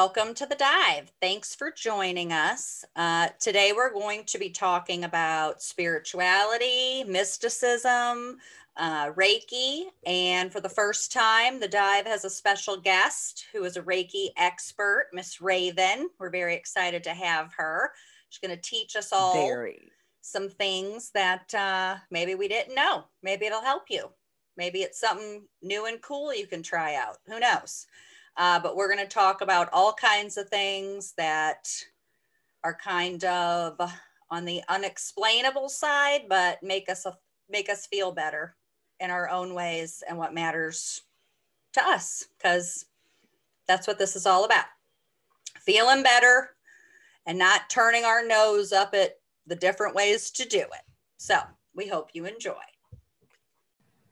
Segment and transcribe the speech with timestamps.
[0.00, 1.10] Welcome to the dive.
[1.20, 2.84] Thanks for joining us.
[2.94, 8.36] Uh, today, we're going to be talking about spirituality, mysticism,
[8.76, 9.86] uh, Reiki.
[10.06, 14.28] And for the first time, the dive has a special guest who is a Reiki
[14.36, 16.08] expert, Miss Raven.
[16.20, 17.90] We're very excited to have her.
[18.28, 19.90] She's going to teach us all Very.
[20.20, 23.02] some things that uh, maybe we didn't know.
[23.24, 24.10] Maybe it'll help you.
[24.56, 27.16] Maybe it's something new and cool you can try out.
[27.26, 27.88] Who knows?
[28.38, 31.68] Uh, but we're going to talk about all kinds of things that
[32.62, 33.78] are kind of
[34.30, 37.04] on the unexplainable side, but make us
[37.50, 38.54] make us feel better
[39.00, 41.02] in our own ways and what matters
[41.72, 42.86] to us, because
[43.66, 44.66] that's what this is all about:
[45.60, 46.50] feeling better
[47.26, 50.84] and not turning our nose up at the different ways to do it.
[51.16, 51.38] So
[51.74, 52.54] we hope you enjoy.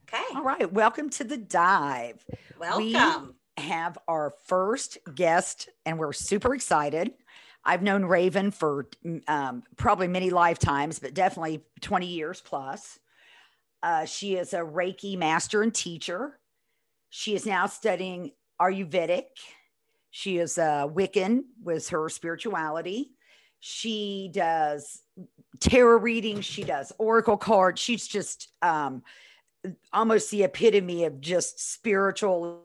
[0.08, 0.72] Okay, All right.
[0.72, 2.24] Welcome to the dive.
[2.58, 3.34] welcome.
[3.58, 7.12] Have our first guest, and we're super excited.
[7.64, 8.86] I've known Raven for
[9.26, 12.98] um, probably many lifetimes, but definitely 20 years plus.
[13.82, 16.38] Uh, she is a Reiki master and teacher.
[17.10, 19.24] She is now studying Ayurvedic.
[20.10, 23.12] She is a Wiccan with her spirituality.
[23.60, 25.02] She does
[25.60, 26.44] tarot readings.
[26.44, 27.80] She does oracle cards.
[27.80, 29.02] She's just um,
[29.92, 32.62] almost the epitome of just spiritual.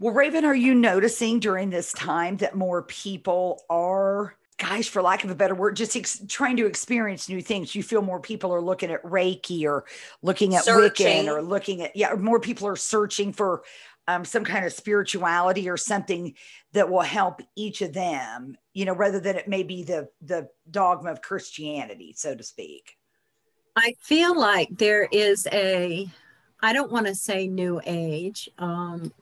[0.00, 5.24] Well, Raven, are you noticing during this time that more people are, guys, for lack
[5.24, 7.74] of a better word, just ex- trying to experience new things?
[7.74, 9.86] You feel more people are looking at Reiki or
[10.22, 11.26] looking at Searching.
[11.26, 13.64] Wiccan or looking at, yeah, more people are searching for
[14.06, 16.34] um, some kind of spirituality or something
[16.74, 20.48] that will help each of them, you know, rather than it may be the the
[20.70, 22.96] dogma of Christianity, so to speak.
[23.76, 26.08] I feel like there is a,
[26.62, 28.48] I don't want to say new age.
[28.58, 29.12] Um,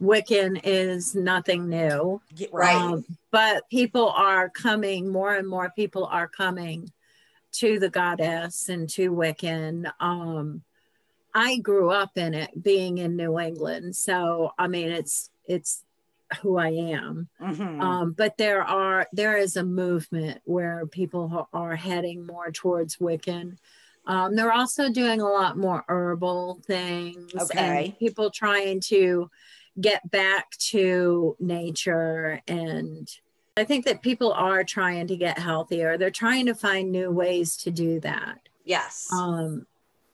[0.00, 2.20] Wiccan is nothing new,
[2.52, 2.74] Right.
[2.74, 6.92] um, but people are coming, more and more people are coming
[7.52, 9.90] to the goddess and to Wiccan.
[10.00, 10.62] Um,
[11.34, 13.96] I grew up in it being in New England.
[13.96, 15.82] So, I mean, it's, it's
[16.42, 17.28] who I am.
[17.40, 17.80] Mhm.
[17.82, 23.56] Um, but there are there is a movement where people are heading more towards Wiccan.
[24.06, 27.86] Um, they're also doing a lot more herbal things Okay.
[27.86, 29.30] and people trying to
[29.80, 33.08] get back to nature and
[33.56, 35.98] I think that people are trying to get healthier.
[35.98, 39.08] They're trying to find new ways to do that yes.
[39.12, 39.66] um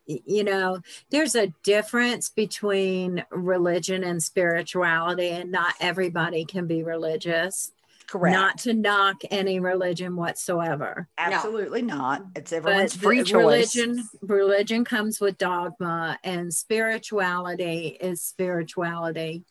[0.06, 0.78] you know
[1.10, 7.72] there's a difference between religion and spirituality and not everybody can be religious
[8.06, 8.34] Correct.
[8.34, 12.22] not to knock any religion whatsoever Absolutely not.
[12.36, 13.32] It's but everyone's the free choice.
[13.32, 19.44] religion religion comes with dogma and spirituality is spirituality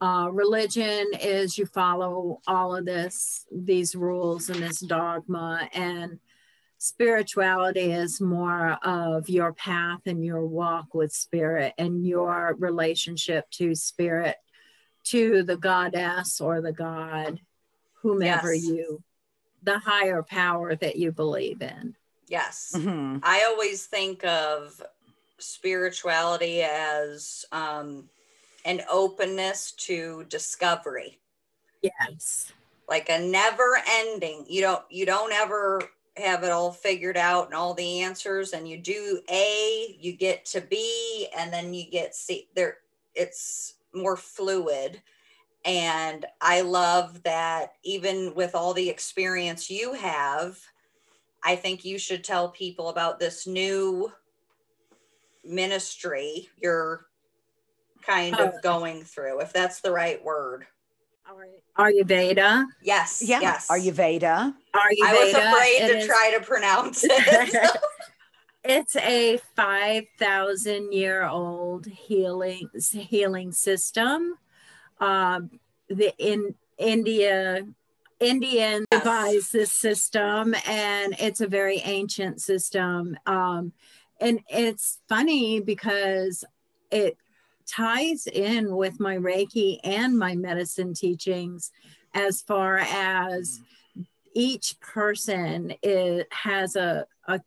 [0.00, 6.18] uh, religion is you follow all of this these rules and this dogma and
[6.78, 13.74] spirituality is more of your path and your walk with spirit and your relationship to
[13.74, 14.36] spirit
[15.04, 17.40] to the goddess or the god
[18.02, 18.64] whomever Yes.
[18.66, 19.02] you
[19.62, 21.94] the higher power that you believe in
[22.28, 22.72] yes.
[22.74, 23.20] Mhm.
[23.22, 24.82] I always think of
[25.38, 28.08] spirituality as um,
[28.64, 31.18] an openness to discovery,
[31.82, 32.52] yes
[32.88, 34.44] like a never ending.
[34.48, 35.82] You don't you don't ever
[36.16, 40.44] have it all figured out and all the answers, and you do A, you get
[40.46, 42.48] to B, and then you get C.
[42.54, 42.78] There,
[43.14, 45.00] it's more fluid.
[45.64, 50.58] And I love that even with all the experience you have,
[51.42, 54.12] I think you should tell people about this new
[55.46, 57.06] ministry you're
[58.06, 60.66] kind of Uh, going through, if that's the right word.
[61.28, 61.50] All right.
[61.78, 63.22] Ayurveda Yes.
[63.24, 63.40] Yeah.
[63.40, 63.68] Yes.
[63.68, 64.54] Ayurveda.
[64.74, 67.70] ayurveda I was afraid it to is- try to pronounce it.
[68.62, 74.34] it's a 5000 year old healing healing system
[75.00, 75.50] um,
[75.88, 77.66] the in india
[78.20, 79.00] indian Yes.
[79.02, 83.72] devised this system and it's a very ancient system um,
[84.20, 86.44] and it's funny because
[86.90, 87.16] it
[87.66, 91.70] ties in with my reiki and my medicine teachings
[92.14, 93.60] as far as
[94.34, 97.40] each person is, has a, a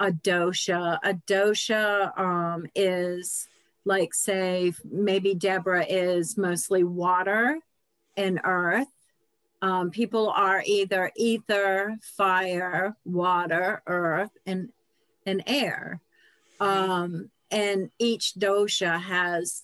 [0.00, 0.98] a dosha.
[1.02, 3.48] A dosha um, is
[3.84, 7.58] like, say, maybe Deborah is mostly water
[8.16, 8.88] and earth.
[9.62, 14.70] Um, people are either ether, fire, water, earth, and
[15.26, 16.00] and air.
[16.60, 19.62] Um, and each dosha has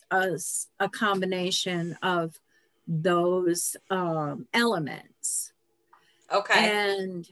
[0.79, 2.39] a combination of
[2.87, 5.53] those um, elements.
[6.33, 6.71] Okay.
[6.71, 7.27] And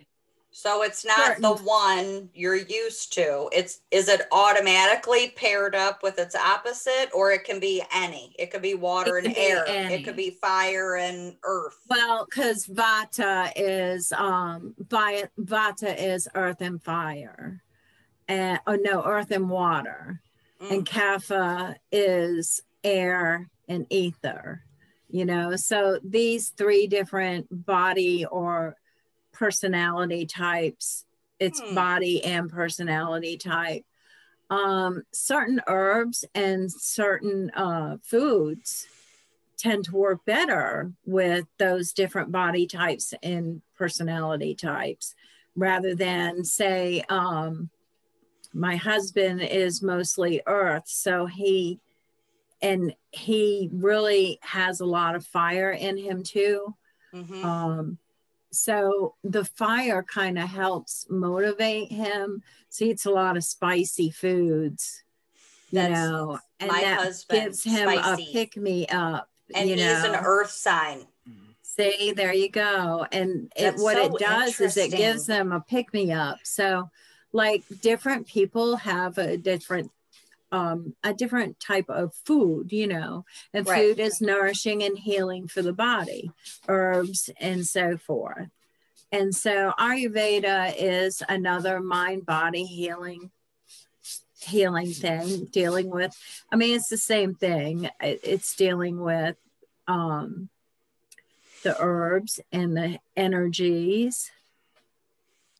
[0.50, 3.48] so it's not the one you're used to.
[3.52, 8.34] It's is it automatically paired up with its opposite, or it can be any.
[8.38, 9.64] It could be water and air.
[9.68, 9.94] any.
[9.94, 11.76] It could be fire and earth.
[11.88, 17.62] well, because Vata is um Vi- Vata is earth and fire.
[18.26, 20.20] And oh no, earth and water.
[20.60, 20.70] Mm.
[20.70, 24.62] and kapha is air and ether
[25.08, 28.76] you know so these three different body or
[29.32, 31.04] personality types
[31.38, 31.74] it's Hmm.
[31.74, 33.84] body and personality type
[34.50, 38.86] um certain herbs and certain uh foods
[39.58, 45.14] tend to work better with those different body types and personality types
[45.56, 47.70] rather than say um
[48.52, 51.80] my husband is mostly earth so he
[52.60, 56.74] and he really has a lot of fire in him too
[57.14, 57.44] Mhm.
[57.44, 57.98] um
[58.50, 64.10] so the fire kind of helps motivate him so he eats a lot of spicy
[64.10, 65.04] foods
[65.70, 68.22] you That's know and my that husband, gives him spicy.
[68.22, 71.06] a pick me up and you he's know an earth sign.
[71.62, 73.06] See, there you go.
[73.12, 76.38] And it, what so it does is it gives them a pick me up.
[76.42, 76.90] So,
[77.38, 79.92] like different people have a different
[80.50, 83.24] um a different type of food you know
[83.54, 83.78] and Right.
[83.78, 86.32] food is nourishing and healing for the body
[86.68, 88.48] herbs and so forth
[89.12, 93.30] and so ayurveda is another mind body healing
[94.40, 96.12] healing thing dealing with
[96.52, 99.36] i mean it's the same thing it's dealing with
[99.86, 100.48] um
[101.62, 104.30] the herbs and the energies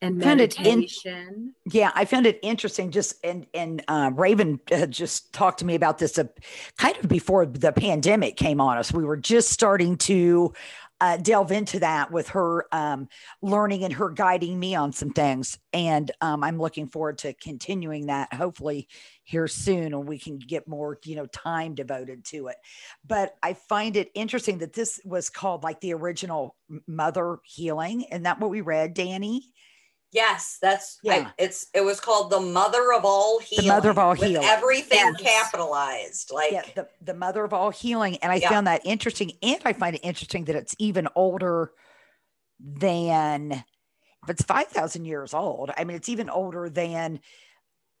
[0.01, 2.91] and it in- meditation Yeah, I found it interesting.
[2.91, 6.25] Just and and uh, Raven had just talked to me about this uh,
[6.77, 8.93] kind of before the pandemic came on us.
[8.93, 10.53] We were just starting to
[11.01, 13.07] uh, delve into that with her um,
[13.41, 18.07] learning and her guiding me on some things, and um, I'm looking forward to continuing
[18.07, 18.33] that.
[18.33, 18.87] Hopefully
[19.23, 22.57] here soon, and we can get more you know time devoted to it.
[23.05, 26.55] But I find it interesting that this was called like the original
[26.87, 28.03] mother healing.
[28.03, 29.43] Isn't that what we read, Danny?
[30.11, 31.13] Yes, that's Yeah.
[31.13, 33.67] I, it's it was called the mother of all healing.
[33.67, 34.47] The mother of all with healing.
[34.47, 35.21] Everything Yes.
[35.21, 36.31] capitalized.
[36.31, 38.17] Like yeah, the, the mother of all healing.
[38.17, 38.49] And I Yeah.
[38.49, 39.33] found that interesting.
[39.43, 41.71] And I find it interesting that it's even older
[42.59, 43.51] than
[44.23, 45.71] if it's 5,000 years old.
[45.77, 47.19] I mean, it's even older than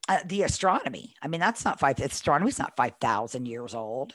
[0.07, 1.13] uh, the astronomy.
[1.21, 4.13] I mean, that's not five, astronomy's not 5,000 years old.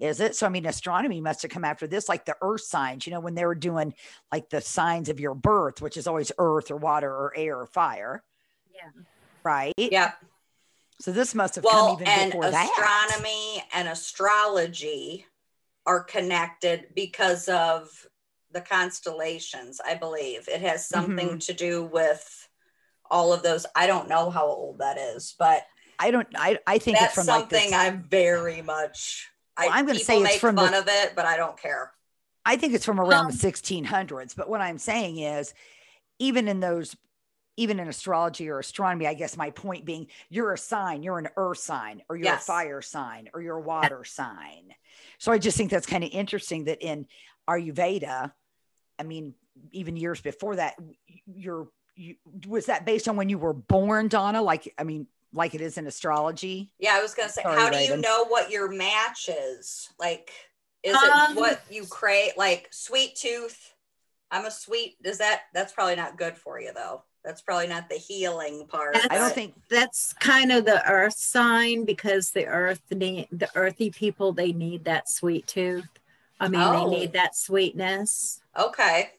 [0.00, 0.34] Is it?
[0.34, 3.20] So, I mean, astronomy must have come after this, like the earth signs, you know,
[3.20, 3.92] when they were doing
[4.32, 7.66] like the signs of your birth, which is always earth or water or air or
[7.66, 8.22] fire,
[8.74, 8.90] yeah
[9.44, 9.72] right?
[9.76, 10.12] yeah.
[11.00, 12.70] So, this must have Well, come even and before that.
[12.70, 15.26] astronomy and astrology
[15.86, 17.88] are connected because of
[18.52, 20.48] the constellations, I believe.
[20.48, 21.38] It has something Mm-hmm.
[21.38, 22.48] to do with
[23.10, 23.66] all of those.
[23.74, 25.62] I don't know how old that is, but
[25.98, 29.29] I don't, I, I think it's that's from like this something I'm very much.
[29.66, 31.92] Well, I'm gonna say it's make from the- of it, but I don't care.
[32.44, 34.34] I think it's from around Um, the 1600s.
[34.34, 35.52] But what I'm saying is,
[36.18, 36.96] even in those,
[37.56, 41.28] even in astrology or astronomy, I guess my point being, you're a sign, you're an
[41.36, 42.42] earth sign, or you're Yes.
[42.42, 44.74] a fire sign, or you're a water sign.
[45.18, 47.06] So I just think that's kind of interesting that in
[47.48, 48.32] Ayurveda,
[48.98, 49.34] I mean,
[49.72, 50.76] even years before that,
[51.26, 54.40] you're, you, was that based on when you were born, Donna?
[54.40, 56.72] Like, I mean, like it is in astrology?
[56.78, 59.88] Yeah, I was gonna say, Sorry, how do you know what your match is?
[59.98, 60.30] Like,
[60.82, 62.32] is Um, it what you crave?
[62.36, 63.74] Like sweet tooth.
[64.30, 64.96] I'm a sweet.
[65.02, 65.42] Does that?
[65.54, 67.02] That's probably not good for you though.
[67.24, 68.96] That's probably not the healing part.
[69.10, 73.90] I don't think that's kind of the earth sign because the earth need the earthy
[73.90, 75.86] people they need that sweet tooth
[76.40, 76.88] i mean Oh.
[76.88, 79.10] they need that sweetness Okay.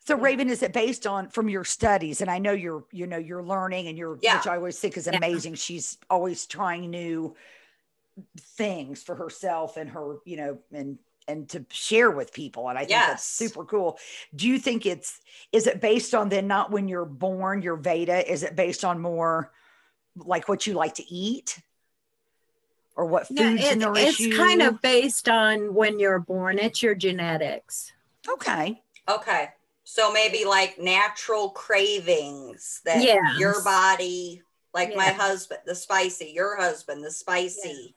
[0.00, 2.20] So Raven, is it based on from your studies?
[2.20, 4.38] And I know you're, you know, you're learning and you're, Yeah.
[4.38, 5.16] which I always think is Yeah.
[5.18, 5.54] amazing.
[5.54, 7.36] She's always trying new
[8.38, 12.68] things for herself and her, you know, and and to share with people.
[12.68, 13.98] And I think that's super cool.
[14.34, 15.20] Do you think it's
[15.52, 18.28] is it based on then not when you're born, your Veda?
[18.30, 19.52] Is it based on more
[20.16, 21.60] like what you like to eat?
[22.96, 24.36] Or what foods no, it- nourish it's you?
[24.36, 27.92] kind of based on when you're born it's your genetics
[28.28, 28.82] okay.
[29.08, 29.50] Okay.
[29.92, 33.40] So maybe like natural cravings that Yes.
[33.40, 34.40] your body,
[34.72, 37.96] like my husband, the spicy, your husband, the spicy.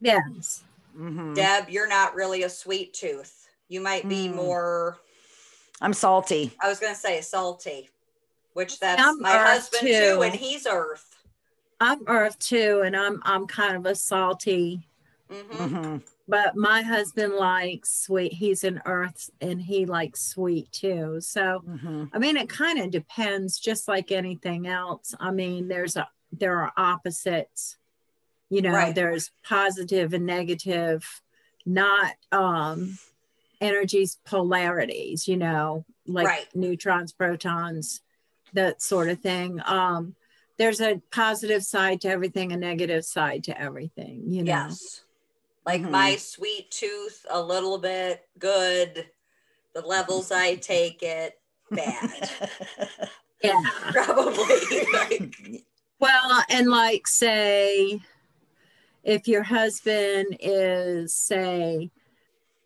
[0.00, 0.64] yes
[0.96, 1.34] Mhm.
[1.34, 3.46] Deb, you're not really a sweet tooth.
[3.68, 4.36] You might be Mm.
[4.36, 4.96] more,
[5.82, 6.56] I'm salty.
[6.62, 7.90] I was going to say salty,
[8.54, 9.98] which that's I'm my earth, husband too.
[10.14, 10.22] too.
[10.22, 11.14] and he's earth.
[11.78, 14.88] i'm earth too and i'm i'm kind of a salty
[15.28, 16.02] hmm Mhm.
[16.28, 18.32] But my husband likes sweet.
[18.32, 21.20] He's an earth and he likes sweet too.
[21.20, 22.10] So, Mhm.
[22.12, 25.14] I mean, it kind of depends, just like anything else.
[25.20, 27.76] I mean, there's a there are opposites.
[28.50, 28.94] You know, Right.
[28.94, 31.22] there's positive and negative,
[31.64, 32.98] not um
[33.60, 36.54] energies polarities, you know, like Right.
[36.54, 38.02] neutrons, protons,
[38.52, 39.60] that sort of thing.
[39.64, 40.16] Um
[40.58, 44.52] there's a positive side to everything, a negative side to everything, you know.
[44.52, 45.02] Yes.
[45.66, 45.90] Like Mhm.
[45.90, 49.10] my sweet tooth, a little bit good.
[49.74, 52.30] The levels I take it, bad.
[53.42, 53.60] Yeah.
[53.92, 54.86] Probably.
[54.92, 55.36] Like,
[56.00, 58.00] Well, and like say
[59.04, 61.90] if your husband is say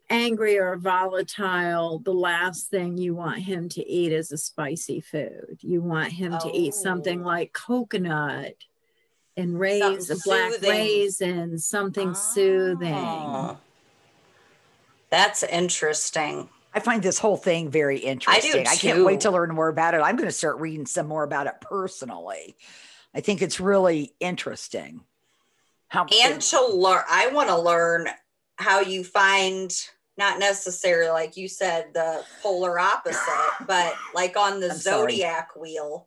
[0.08, 5.58] angry or volatile, the last thing you want him to eat is a spicy food.
[5.60, 7.26] You want him to eat something Oh.
[7.26, 8.54] like coconut
[9.40, 11.28] and rays Something black soothing.
[11.28, 12.94] and something soothing.
[12.94, 13.58] Oh.
[15.10, 16.48] That's interesting.
[16.72, 18.60] I find this whole thing very interesting.
[18.60, 18.70] I do.
[18.70, 19.98] I can't wait to learn more about it.
[19.98, 22.54] I'm going to start reading some more about it personally.
[23.12, 25.00] I think it's really interesting.
[25.88, 28.06] How And to learn, I want to learn
[28.56, 29.74] how you find
[30.16, 33.18] not necessarily like you said the polar opposite,
[33.66, 35.12] but like on the I'm sorry.
[35.14, 36.06] zodiac wheel,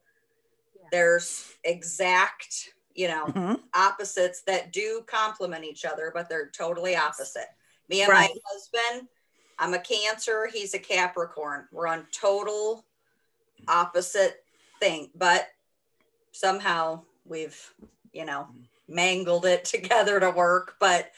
[0.79, 0.87] Yeah.
[0.91, 3.63] there's exact, you know, Mhm.
[3.73, 7.47] opposites that do complement each other, but they're totally opposite.
[7.89, 8.29] Me and Right.
[8.29, 9.09] my husband,
[9.57, 11.67] I'm a Cancer, he's a Capricorn.
[11.71, 12.85] We're on total
[13.67, 14.45] opposite
[14.79, 15.49] thing, but
[16.31, 17.73] somehow we've,
[18.11, 18.47] you know,
[18.87, 20.75] mangled it together to work.
[20.79, 21.11] But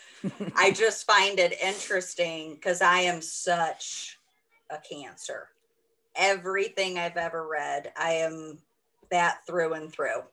[0.55, 4.19] I just find it interesting because I am such
[4.69, 5.49] a Cancer.
[6.15, 8.59] Everything I've ever read, I am
[9.11, 10.23] that through and through.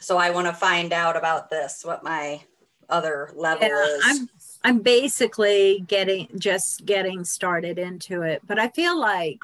[0.00, 2.40] So I want to find out about this, what my
[2.88, 4.02] other level Yeah, is.
[4.04, 4.28] I'm
[4.62, 9.38] I'm basically getting just getting started into it, but I feel like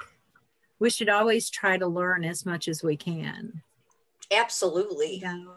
[0.79, 3.63] we should always try to learn as much as we can.
[4.31, 5.17] Absolutely.
[5.17, 5.53] You know?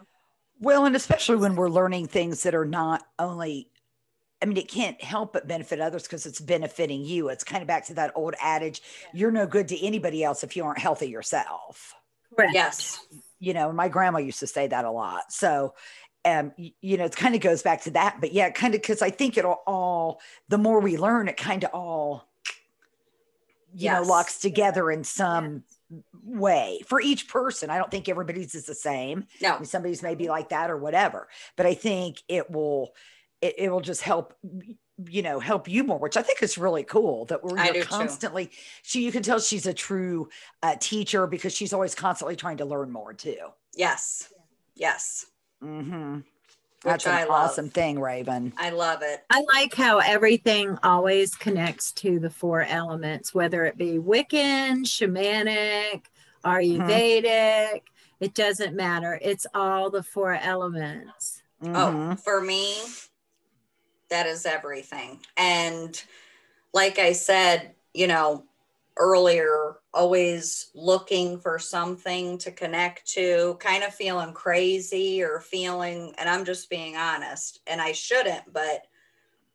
[0.60, 3.68] Well, and especially when we're learning things that are not only,
[4.42, 7.28] I mean, it can't help but benefit others because it's benefiting you.
[7.28, 10.56] It's kind of back to that old adage you're no good to anybody else if
[10.56, 11.94] you aren't healthy yourself.
[12.34, 12.54] Correct.
[12.54, 13.04] Yes.
[13.40, 15.32] You know, my grandma used to say that a lot.
[15.32, 15.74] So,
[16.24, 18.18] um, you know, it kind of goes back to that.
[18.20, 21.64] But yeah, kind of because I think it'll all, the more we learn, it kind
[21.64, 22.28] of all,
[23.72, 25.64] you know, locks together in some
[26.22, 27.70] way for each person.
[27.70, 29.26] I don't think everybody's is the same.
[29.56, 32.94] I mean, somebody's maybe like that or whatever but i think it will
[33.40, 34.34] it, it will just help
[35.08, 37.82] you know help you more which i think is really cool that we're I too.
[37.82, 38.50] constantly
[38.82, 40.28] she you can tell she's a true
[40.62, 43.38] uh, teacher because she's always constantly trying to learn more too
[43.74, 44.32] Yes.
[44.74, 45.26] Yes.
[45.62, 46.16] mm-hmm.
[46.16, 46.24] Which
[46.82, 47.50] that's an I love.
[47.50, 49.20] awesome thing raven I love it.
[49.30, 56.02] I like how everything always connects to the four elements, whether it be Wiccan, shamanic,
[56.44, 57.82] Ayurvedic.
[58.20, 59.18] It doesn't matter.
[59.22, 61.42] It's all the four elements.
[61.62, 61.72] Mhm.
[61.76, 62.74] Oh, for me,
[64.10, 65.20] that is everything.
[65.36, 66.00] And
[66.72, 68.44] like I said, you know,
[68.96, 76.28] earlier, always looking for something to connect to, kind of feeling crazy or feeling, and
[76.28, 78.82] I'm just being honest, and I shouldn't, but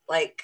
[0.09, 0.41] like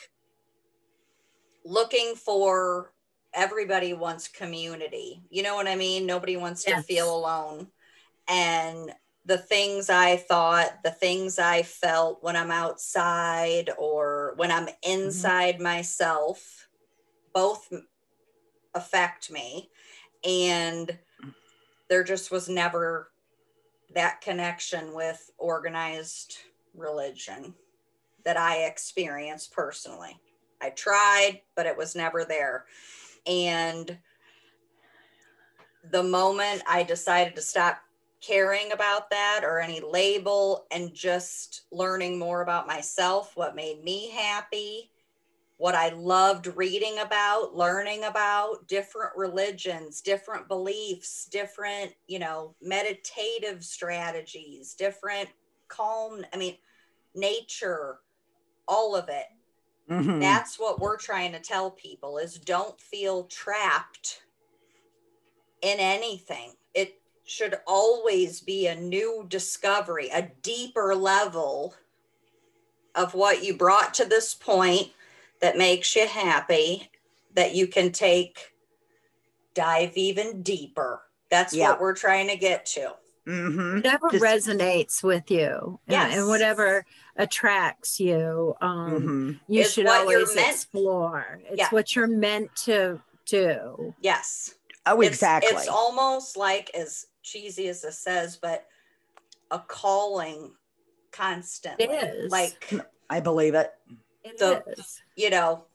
[1.66, 2.94] looking for
[3.34, 5.24] everybody wants community.
[5.30, 6.06] You know what I mean?
[6.06, 7.68] Nobody wants to feel alone.
[8.28, 8.94] And
[9.26, 14.92] the things I thought, the things I felt when I'm outside or when I'm mm-hmm.
[14.92, 16.68] inside myself,
[17.34, 17.72] both
[18.74, 19.70] affect me.
[20.24, 20.98] And
[21.90, 23.12] there just was never
[23.94, 26.38] that connection with organized
[26.74, 27.54] religion
[28.24, 30.20] that I experienced personally.
[30.62, 32.66] I tried, but it was never there.
[33.26, 33.98] And
[35.92, 37.82] the moment I decided to stop
[38.22, 44.12] caring about that or any label and just learning more about myself, what made me
[44.12, 44.92] happy,
[45.58, 53.64] what I loved reading about, learning about different religions, different beliefs, different, you know, meditative
[53.64, 55.30] strategies, different
[55.68, 56.58] calm, I mean,
[57.16, 58.00] nature,
[58.68, 59.28] all of it.
[59.90, 60.20] Mhm.
[60.20, 64.24] That's what we're trying to tell people is don't feel trapped
[65.62, 66.56] in anything.
[66.74, 67.01] It
[67.32, 71.74] should always be a new discovery, a deeper level
[72.94, 74.90] of what you brought to this point
[75.40, 76.90] that makes you happy
[77.34, 78.54] that you can take
[79.54, 81.02] dive even deeper.
[81.30, 81.70] That's Yeah.
[81.72, 82.96] what we're trying to get to.
[83.28, 83.76] Mm-hmm.
[83.76, 86.18] whatever Just- resonates with you and- Yes.
[86.18, 89.32] and whatever attracts you um Mm-hmm.
[89.54, 91.70] you Is should always meant- explore it's Yeah.
[91.70, 94.56] what you're meant to do Yes.
[94.88, 95.52] Oh, It's- exactly.
[95.56, 98.66] It's, almost like as cheesy as this says, but
[99.50, 100.52] a calling
[101.12, 101.86] constantly.
[101.86, 102.32] is.
[102.32, 102.74] Like,
[103.10, 103.72] I believe it.
[104.24, 105.02] It the- is.
[105.16, 105.66] you know,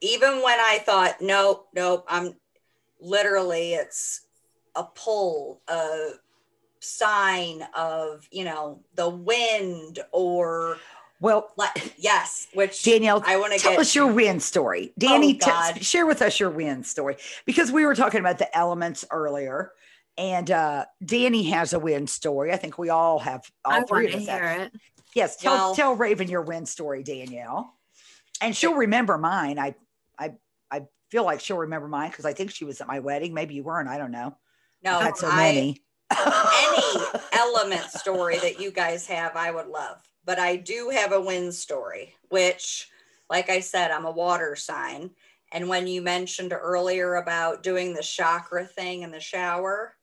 [0.00, 2.34] even when I thought, nope, nope, I'm
[3.00, 4.26] literally it's
[4.74, 6.10] a pull, a
[6.80, 10.78] sign of, you know, the wind or
[11.20, 14.92] Well, like yes, which Danielle, I want to tell get us your win story.
[14.98, 18.54] Danny, oh, t- share with us your win story because we were talking about the
[18.56, 19.72] elements earlier.
[20.18, 22.52] And uh, Danny has a win story.
[22.52, 23.42] I think we all have.
[23.64, 24.40] All I three of us have.
[24.40, 24.72] hear it.
[25.14, 27.74] Yes, tell Well- tell Raven your win story, Danielle,
[28.40, 29.58] and she'll remember mine.
[29.58, 29.74] I
[30.18, 30.32] I
[30.70, 33.34] I feel like she'll remember mine because I think she was at my wedding.
[33.34, 33.88] Maybe you weren't.
[33.88, 34.36] I don't know.
[34.82, 35.82] no I've had so I- many.
[36.10, 39.98] any element story that you guys have, I would love.
[40.24, 42.88] But I do have a win story, which,
[43.30, 45.10] like I said, I'm a water sign.
[45.52, 49.94] And when you mentioned earlier about doing the chakra thing in the shower,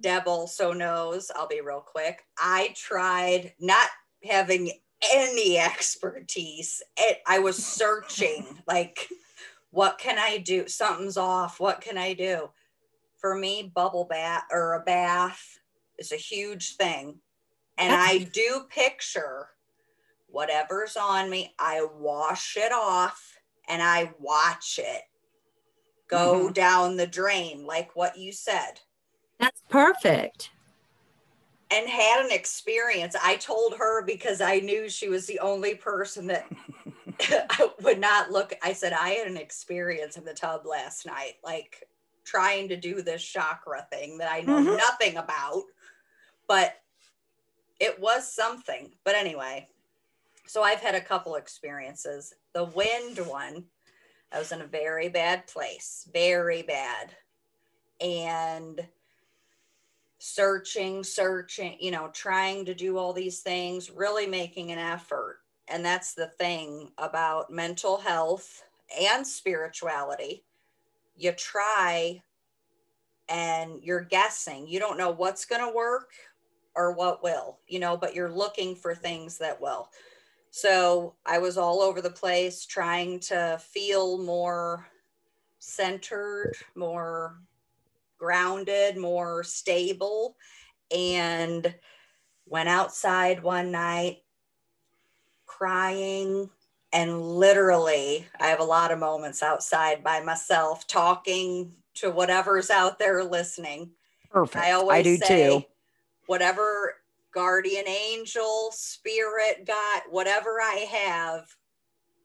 [0.00, 2.22] Deb also knows, I'll be real quick.
[2.38, 3.88] I tried not
[4.24, 4.72] having
[5.12, 6.82] any expertise.
[6.96, 9.08] It, I was searching, like,
[9.70, 10.68] what can I do?
[10.68, 11.60] Something's off.
[11.60, 12.50] What can I do?
[13.18, 15.58] For me, bubble bath or a bath
[15.98, 17.20] is a huge thing.
[17.76, 19.48] And I do picture
[20.28, 25.02] whatever's on me, I wash it off and I watch it
[26.08, 26.52] go mm-hmm.
[26.52, 28.80] down the drain, like what you said
[29.38, 30.50] That's perfect.
[31.70, 33.16] and had an experience.
[33.20, 36.46] I told her because I knew she was the only person that
[37.20, 38.54] I would not look.
[38.62, 41.88] I said, I had an experience in the tub last night, like
[42.24, 44.76] trying to do this chakra thing that I know Mhm.
[44.76, 45.64] nothing about,
[46.46, 46.76] but
[47.80, 48.92] it was something.
[49.04, 49.68] But anyway,
[50.46, 52.34] so I've had a couple experiences.
[52.52, 53.66] The wind one,
[54.32, 57.16] I was in a very bad place, very bad.
[58.00, 58.86] And
[60.26, 65.40] searching, searching, you know, trying to do all these things, really making an effort.
[65.68, 68.62] And that's the thing about mental health
[68.98, 70.42] and spirituality.
[71.14, 72.22] You try
[73.28, 74.66] and you're guessing.
[74.66, 76.08] You don't know what's going to work
[76.74, 79.90] or what will, you know, but you're looking for things that will.
[80.50, 84.86] So I was all over the place trying to feel more
[85.58, 87.40] centered, more
[88.24, 90.34] grounded, more stable,
[90.90, 91.74] and
[92.46, 94.22] went outside one night
[95.44, 96.48] crying.
[96.90, 102.98] And literally, I have a lot of moments outside by myself talking to whatever's out
[102.98, 103.90] there listening.
[104.30, 104.64] Perfect.
[104.64, 105.64] I always I do say, too.
[106.24, 106.94] whatever
[107.34, 111.54] guardian angel, spirit, God, whatever I have,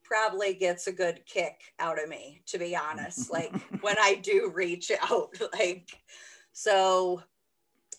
[0.09, 3.31] probably gets a good kick out of me, to be honest.
[3.39, 5.89] Like when I do reach out, like,
[6.51, 7.21] so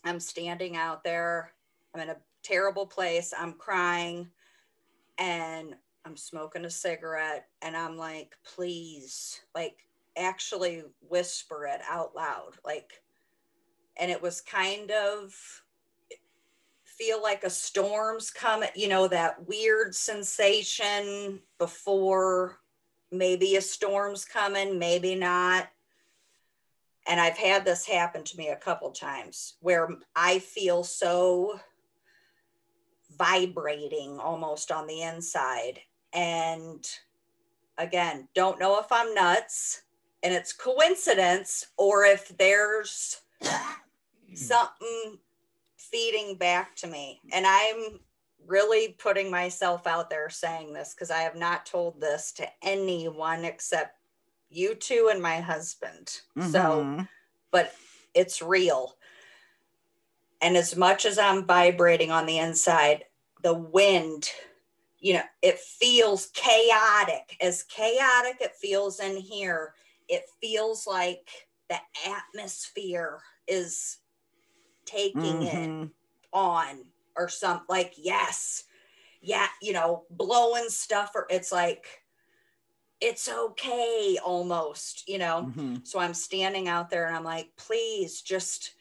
[0.04, 1.52] I'm standing out there.
[1.94, 3.32] I'm in a terrible place.
[3.36, 4.28] I'm crying
[5.18, 12.52] and I'm smoking a cigarette and I'm like, please, like, actually whisper it out loud.
[12.64, 13.02] Like,
[13.96, 15.34] and it was kind of
[17.00, 22.58] feel like a storm's coming, you know, that weird sensation before
[23.10, 25.68] maybe a storm's coming, maybe not.
[27.08, 31.58] And I've had this happen to me a couple times where I feel so
[33.18, 35.80] vibrating almost on the inside.
[36.12, 36.86] And
[37.78, 39.82] again, don't know if I'm nuts
[40.22, 43.22] and it's coincidence or if there's
[44.34, 45.18] something
[45.80, 47.20] feeding back to me.
[47.32, 48.00] And I'm
[48.46, 53.44] really putting myself out there saying this because I have not told this to anyone
[53.44, 53.96] except
[54.48, 56.20] you two and my husband.
[56.40, 57.08] So, Mhm.
[57.50, 57.74] but
[58.14, 58.98] it's real.
[60.40, 63.04] And as much as I'm vibrating on the inside,
[63.42, 64.32] the wind,
[64.98, 67.36] you know, it feels chaotic.
[67.40, 69.74] As chaotic it feels in here,
[70.08, 73.98] it feels like the atmosphere is
[74.90, 75.90] taking it Mhm.
[76.32, 76.84] on
[77.16, 78.64] or something like yes.
[79.22, 81.84] Yeah you know blowing stuff or it's like
[83.00, 85.50] it's okay almost you know?
[85.56, 85.86] Mhm.
[85.86, 88.74] so i'm standing out there and i'm like please just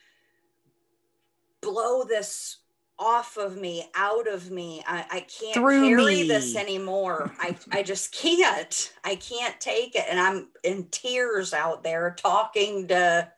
[1.62, 2.58] blow this
[2.98, 4.84] off of me out of me.
[4.86, 7.34] I, I can't Through carry this anymore.
[7.40, 8.94] I i just can't.
[9.06, 10.06] I can't take it.
[10.10, 13.32] And i'm in tears out there talking to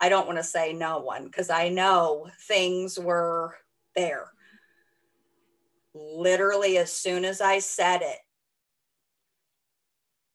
[0.00, 3.56] I don't want to say no one because I know things were
[3.96, 4.30] there.
[5.94, 8.18] Literally, as soon as I said it,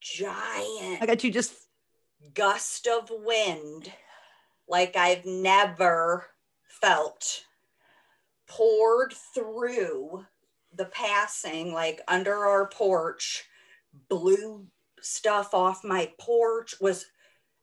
[0.02, 1.54] giant I got you just
[2.34, 3.90] gust of wind
[4.68, 6.26] like I've never
[6.68, 7.44] felt
[8.48, 10.26] poured through
[10.76, 13.46] the passing, like under our porch,
[14.10, 14.68] blew
[15.02, 16.76] stuff off my porch.
[16.82, 17.06] Was,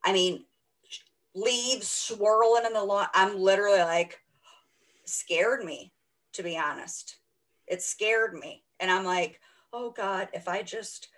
[0.05, 0.45] I mean,
[1.35, 3.07] leaves swirling in the lawn.
[3.15, 4.21] I'm literally like,
[5.05, 5.93] scared me,
[6.35, 7.17] to be honest.
[7.67, 8.65] It scared me.
[8.79, 9.41] And I'm like,
[9.73, 11.09] oh God, if I just,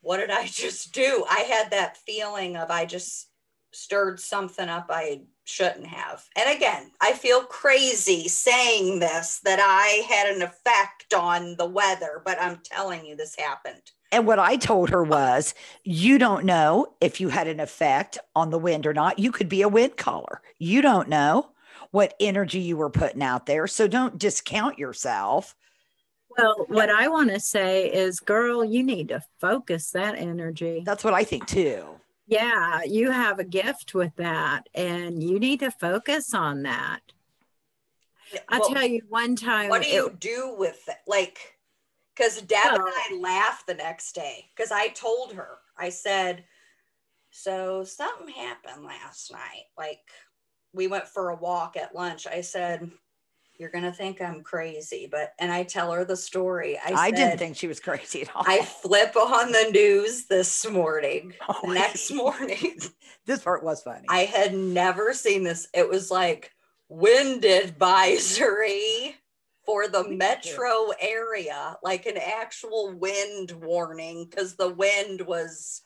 [0.00, 1.24] what did I just do?
[1.28, 3.28] I had that feeling of I just
[3.72, 6.24] stirred something up I shouldn't have.
[6.36, 12.20] And again, I feel crazy saying this that I had an effect on the weather,
[12.24, 13.92] but I'm telling you, this happened.
[14.12, 18.50] And what I told her was, you don't know if you had an effect on
[18.50, 19.18] the wind or not.
[19.18, 20.42] You could be a wind caller.
[20.58, 21.50] You don't know
[21.92, 23.66] what energy you were putting out there.
[23.66, 25.54] So don't discount yourself.
[26.36, 30.82] Well, what I want to say is, girl, you need to focus that energy.
[30.84, 31.84] That's what I think too.
[32.26, 37.00] Yeah, you have a gift with that, and you need to focus on that.
[38.48, 39.68] I'll Well, tell you one time.
[39.70, 40.98] what do it- you do with it?
[41.08, 41.58] Like,
[42.20, 42.92] because Deb and oh.
[43.10, 46.44] I laughed the next day because I told her, I said,
[47.30, 49.64] So something happened last night.
[49.78, 50.00] Like,
[50.74, 52.26] we went for a walk at lunch.
[52.26, 52.90] I said,
[53.58, 55.08] You're going to think I'm crazy.
[55.10, 56.76] But, and I tell her the story.
[56.78, 58.44] I, I, said, didn't think she was crazy at all.
[58.46, 61.34] I flip on the news this morning.
[61.48, 62.78] Oh, next morning,
[63.26, 64.06] this part was funny.
[64.08, 65.68] I had never seen this.
[65.72, 66.52] It was like
[66.88, 69.16] wind advisory
[69.70, 75.82] for the metro area, like an actual wind warning, because the wind was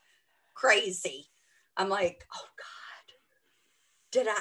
[0.55, 1.27] crazy.
[1.77, 3.15] I'm like, oh God,
[4.11, 4.41] did I?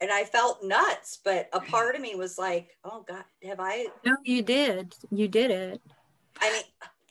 [0.00, 3.88] And I felt nuts, but a part of me was like, oh God, have I?
[4.06, 4.94] No, you did.
[5.10, 5.82] You did it.
[6.40, 6.62] I mean,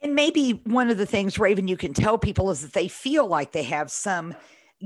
[0.01, 3.27] And maybe one of the things, Raven, you can tell people is that they feel
[3.27, 4.33] like they have some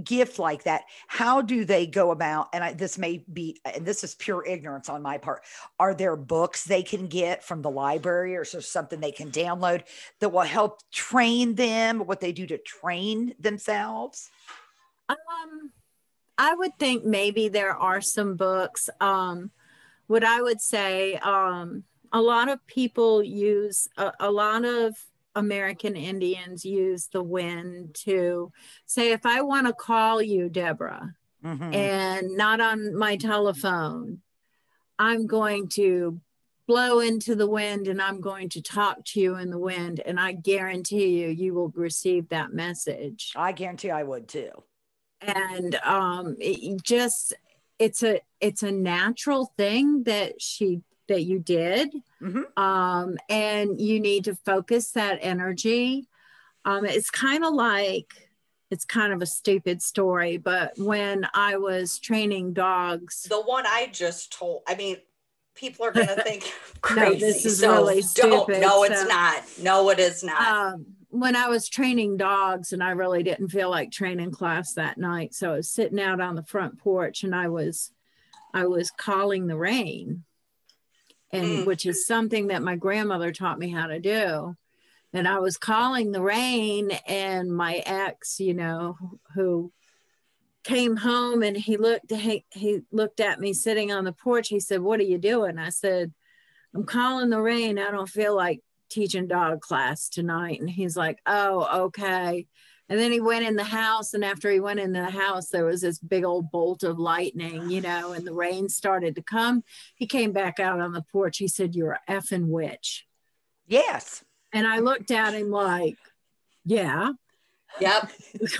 [0.04, 0.84] gift like that.
[1.08, 2.50] How do they go about?
[2.54, 5.44] And I, this may be, and this is pure ignorance on my part.
[5.80, 9.32] Are there books they can get from the library, or is there something they can
[9.32, 9.84] download
[10.20, 12.00] that will help train them?
[12.00, 14.30] What they do to train themselves?
[15.10, 15.72] Um,
[16.38, 18.90] I would think maybe there are some books.
[19.00, 19.52] Um,
[20.08, 24.96] what I would say, um, a lot of people use a, a lot of
[25.36, 28.52] American Indians use the wind to
[28.86, 31.74] say, if I want to call you, Deborah, Mhm.
[31.74, 34.22] and not on my telephone,
[35.00, 36.20] I'm going to
[36.68, 40.00] blow into the wind and I'm going to talk to you in the wind.
[40.00, 44.52] And I guarantee you, you will receive that message I guarantee I would too.
[45.22, 47.34] and um it just
[47.80, 51.90] it's a it's a natural thing that she that you did
[52.22, 52.58] Mhm.
[52.58, 56.08] um and you need to focus that energy
[56.66, 58.30] um it's kind of like
[58.70, 63.88] it's kind of a stupid story but when i was training dogs the one I
[63.92, 64.98] just told, I mean,
[65.56, 66.44] people are going to think
[66.84, 67.20] I'm No, crazy.
[67.20, 69.44] this is so really stupid, No, it's so- not.
[69.62, 70.42] No, it is not.
[70.48, 74.98] um, when I was training dogs, and I really didn't feel like training class that
[74.98, 77.92] night, so I was sitting out on the front porch, and I was,
[78.54, 80.24] I was calling the rain,
[81.34, 81.66] and Mm.
[81.66, 84.56] which is something that my grandmother taught me how to do.
[85.14, 88.98] And I was calling the rain, and my ex, you know,
[89.36, 89.72] who
[90.64, 94.48] came home and he looked he, he looked at me sitting on the porch.
[94.48, 96.14] He said, "What are you doing?" I said,
[96.76, 97.80] "I'm calling the rain.
[97.80, 100.60] I don't feel like teaching dog class tonight.
[100.60, 102.46] And he's like, oh, okay.
[102.92, 104.14] And then he went in the house.
[104.14, 107.70] And after he went in the house, there was this big old bolt of lightning,
[107.70, 109.64] you know, and the rain started to come.
[109.96, 111.38] He came back out on the porch.
[111.38, 113.08] He said, You're a effing witch.
[113.66, 114.26] Yes.
[114.52, 115.96] And I looked at him like,
[116.66, 117.14] Yeah,
[117.80, 118.12] yep.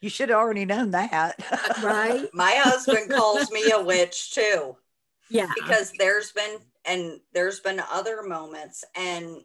[0.00, 1.36] You should have already known that.
[1.82, 2.28] right.
[2.32, 4.76] My husband calls me a witch too.
[5.30, 5.50] Yeah.
[5.54, 9.36] because there's been and there's been other moments and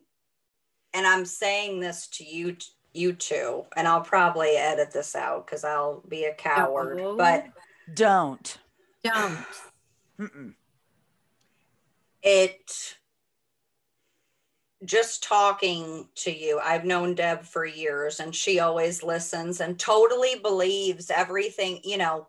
[0.94, 2.56] and i'm saying this to you
[2.94, 7.16] you two and i'll probably edit this out because i'll be a coward Uh-oh.
[7.18, 7.46] but
[7.94, 8.58] Don't.
[9.04, 9.38] Don't.
[10.20, 10.54] Mm-mm.
[12.24, 12.98] it
[14.84, 20.40] just talking to you i've known deb for years and she always listens and totally
[20.42, 22.28] believes everything you know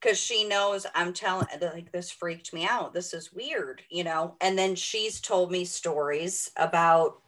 [0.00, 4.34] because she knows i'm telling like this freaked me out this is weird you know
[4.40, 7.20] and then she's told me stories about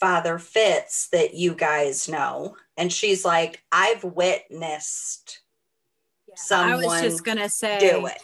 [0.00, 5.40] father fitz that you guys know and she's like i've witnessed
[6.36, 8.18] someone I was just gonna say do it.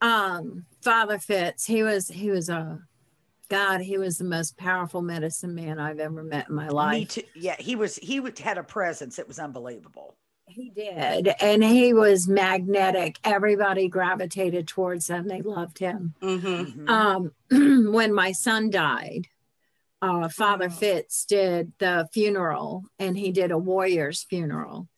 [0.00, 2.80] um father fitz he was he was a
[3.48, 7.08] god he was the most powerful medicine man i've ever met in my Me life
[7.08, 7.22] too.
[7.34, 7.96] Yeah, he was.
[7.96, 9.18] He had a presence.
[9.18, 10.16] It was unbelievable.
[10.48, 16.88] he did and he was magnetic everybody gravitated towards him they loved him hmm Mhm.
[16.88, 17.32] um
[17.92, 19.26] when my son died
[20.02, 20.70] uh father Oh.
[20.74, 24.88] fitz did the funeral and he did a warrior's funeral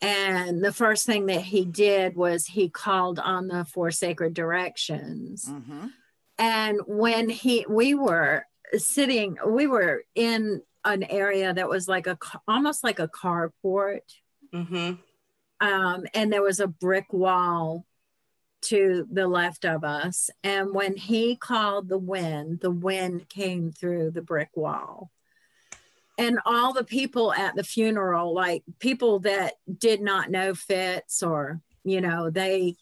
[0.00, 5.46] and the first thing that he did was he called on the four sacred directions
[5.48, 5.92] Mhm.
[6.38, 12.18] and when he we were sitting we were in an area that was like a
[12.48, 14.00] almost like a carport
[14.52, 14.92] hmm
[15.60, 17.86] um, and there was a brick wall
[18.62, 20.30] to the left of us.
[20.42, 25.10] And when he called the wind the wind came through the brick wall.
[26.18, 31.60] And all the people at the funeral like people that did not know fitz or
[31.84, 32.76] you know they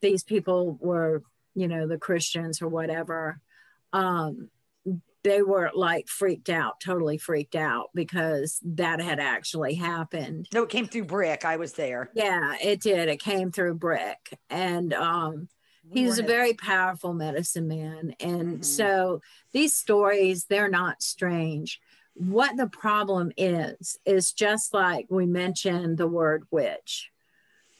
[0.00, 1.22] these people were
[1.54, 3.40] you know the christians or whatever
[3.92, 4.48] um
[5.24, 10.68] they were like freaked out totally freaked out because that had actually happened No, it
[10.68, 11.44] came through brick.
[11.44, 12.10] I was there.
[12.14, 13.08] yeah, it did.
[13.08, 14.38] It came through brick.
[14.50, 15.48] And um
[15.84, 18.14] We he's a very powerful medicine man.
[18.20, 18.64] And Mhm.
[18.64, 19.20] so
[19.52, 21.80] these stories, they're not strange.
[22.14, 27.11] What the problem is, is just like we mentioned the word witch.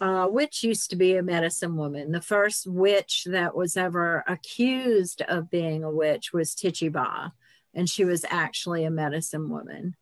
[0.03, 0.29] Uh,
[0.65, 2.11] used to be a medicine woman.
[2.11, 7.33] The first witch that was ever accused of being a witch was Tituba,
[7.73, 9.95] and she was actually a medicine woman.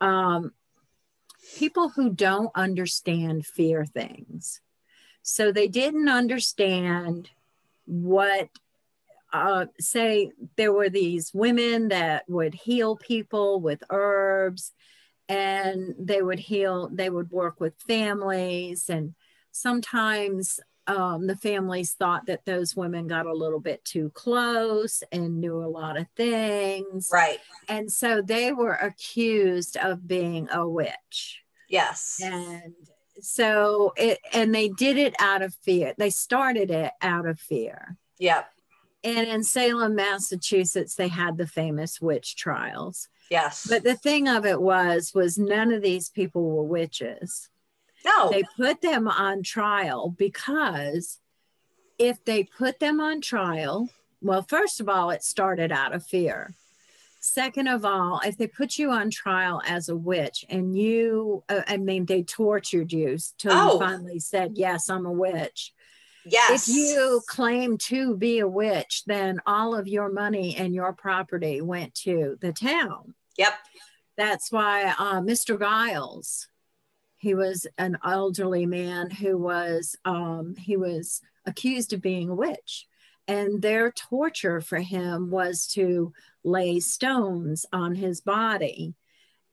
[0.00, 0.52] Um,
[1.56, 4.60] people who don't understand fear things.
[5.24, 7.28] So they didn't understand
[7.84, 8.48] what,
[9.32, 14.70] uh, say, there were these women that would heal people with herbs
[15.28, 18.88] and they would heal, they would work with families.
[18.88, 19.14] And
[19.52, 25.40] sometimes um, the families thought that those women got a little bit too close and
[25.40, 27.08] knew a lot of things.
[27.12, 27.38] Right.
[27.68, 31.42] And so they were accused of being a witch.
[31.68, 32.20] Yes.
[32.22, 32.74] And
[33.20, 35.94] so it, and they did it out of fear.
[35.96, 37.96] They started it out of fear.
[38.18, 38.48] Yep.
[39.04, 43.08] And in Salem, Massachusetts, they had the famous witch trials.
[43.30, 43.66] Yes.
[43.68, 47.48] But the thing of it was, was none of these people were witches.
[48.04, 48.30] No.
[48.30, 51.18] They put them on trial because
[51.98, 53.88] if they put them on trial,
[54.20, 56.54] well, first of all, it started out of fear.
[57.20, 61.62] Second of all, if they put you on trial as a witch and you, uh,
[61.68, 63.72] I mean, they tortured you till Oh.
[63.74, 65.72] you finally said, Yes, I'm a witch.
[66.24, 66.68] yes.
[66.68, 71.60] If you claim to be a witch, then all of your money and your property
[71.60, 73.14] went to the town.
[73.38, 73.52] Yep.
[74.16, 75.56] That's why uh, Mr.
[75.58, 76.48] Giles,
[77.22, 82.88] he was an elderly man who was um, he was accused of being a witch,
[83.28, 88.94] and their torture for him was to lay stones on his body,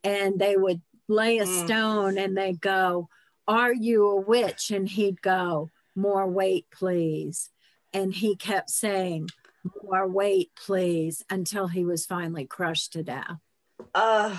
[0.03, 1.63] and they would lay a Mm.
[1.65, 3.08] stone and they go,
[3.47, 7.51] "Are you a witch?" And he'd go, "More weight, please,"
[7.93, 9.29] and he kept saying,
[9.84, 13.38] "More weight, please," until he was finally crushed to death.
[13.93, 14.36] Uh,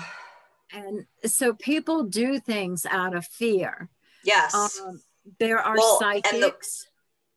[0.73, 3.89] And so people do things out of fear.
[4.23, 4.53] yes.
[4.79, 5.01] Um,
[5.39, 6.87] there are Well, and the- psychics.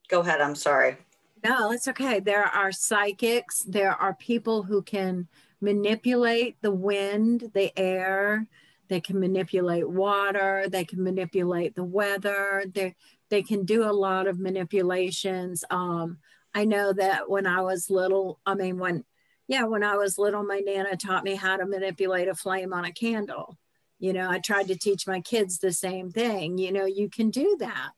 [0.09, 0.41] Go ahead.
[0.41, 0.97] I'm sorry.
[1.45, 2.21] no, it's okay.
[2.21, 3.61] There are psychics.
[3.67, 5.29] There are people who can
[5.61, 8.47] manipulate the wind, the air.
[8.89, 10.67] They can manipulate water.
[10.69, 12.65] They can manipulate the weather.
[12.73, 12.95] They
[13.31, 15.65] they can do a lot of manipulations.
[15.71, 16.19] Um,
[16.55, 19.05] I know that when I was little, I mean when
[19.47, 22.85] yeah, when I was little, my nana taught me how to manipulate a flame on
[22.85, 23.59] a candle.
[23.99, 26.59] You know, I tried to teach my kids the same thing.
[26.59, 27.91] You know, you can do that.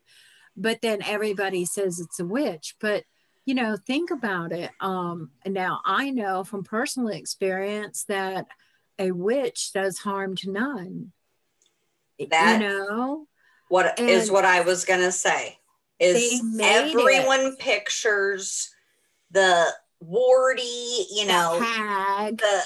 [0.56, 2.76] But then everybody says it's a witch.
[2.80, 3.04] But,
[3.44, 4.70] you know, think about it.
[4.80, 8.46] Um, now, I know from personal experience that
[8.98, 11.12] a witch does harm to none.
[12.30, 13.28] That- you know,
[13.68, 15.58] What is And- what I was gonna say?
[15.98, 18.70] Is everyone pictures
[19.30, 22.38] the warty, you know, hag.
[22.38, 22.62] the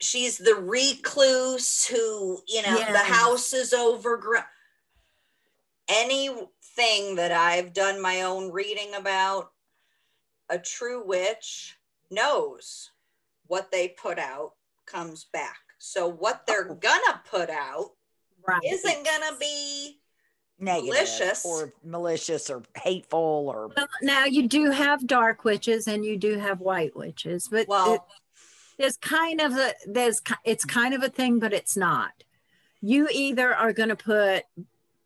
[0.00, 4.44] she's the recluse who, you know, the house is overgrown.
[5.88, 9.52] Anything that I've done my own reading about,
[10.48, 11.76] a true witch
[12.10, 12.90] knows
[13.46, 14.52] what they put out
[14.86, 15.58] comes back.
[15.78, 16.74] So what they're Oh.
[16.74, 17.96] gonna put out
[18.46, 18.62] Right.
[18.64, 20.01] isn't gonna be
[20.62, 21.44] Negative malicious.
[21.44, 26.38] or malicious or hateful or Well, now you do have dark witches and you do
[26.38, 27.94] have white witches, but well.
[27.94, 28.00] it-
[28.78, 32.12] there's kind of a there's it's kind of a thing, but it's not.
[32.80, 34.44] You either are going to put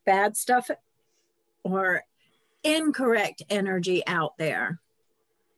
[0.05, 0.71] bad stuff
[1.64, 2.05] or
[2.62, 4.81] incorrect energy out there,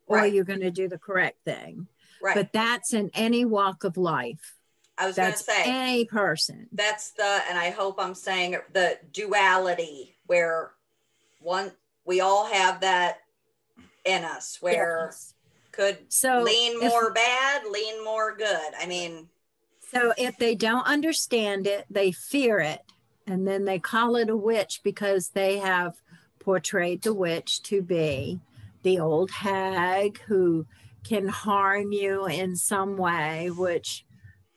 [0.07, 0.33] or Right.
[0.33, 1.87] you're going to do the correct thing.
[2.23, 2.35] Right.
[2.35, 4.55] But that's in any walk of life.
[4.99, 6.69] I was going to say any person.
[6.73, 10.73] that's the, and I hope I'm saying it, the duality where
[11.41, 11.73] one,
[12.05, 13.19] we all have that
[14.05, 15.35] in us where Yes.
[15.73, 18.73] could So lean if- more bad, lean more good.
[18.79, 19.29] I mean,
[19.91, 22.81] So if they don't understand it, they fear it,
[23.27, 26.01] and then they call it a witch because they have
[26.41, 28.41] portrayed the witch to be
[28.83, 30.67] the old hag who
[31.05, 34.05] can harm you in some way, which,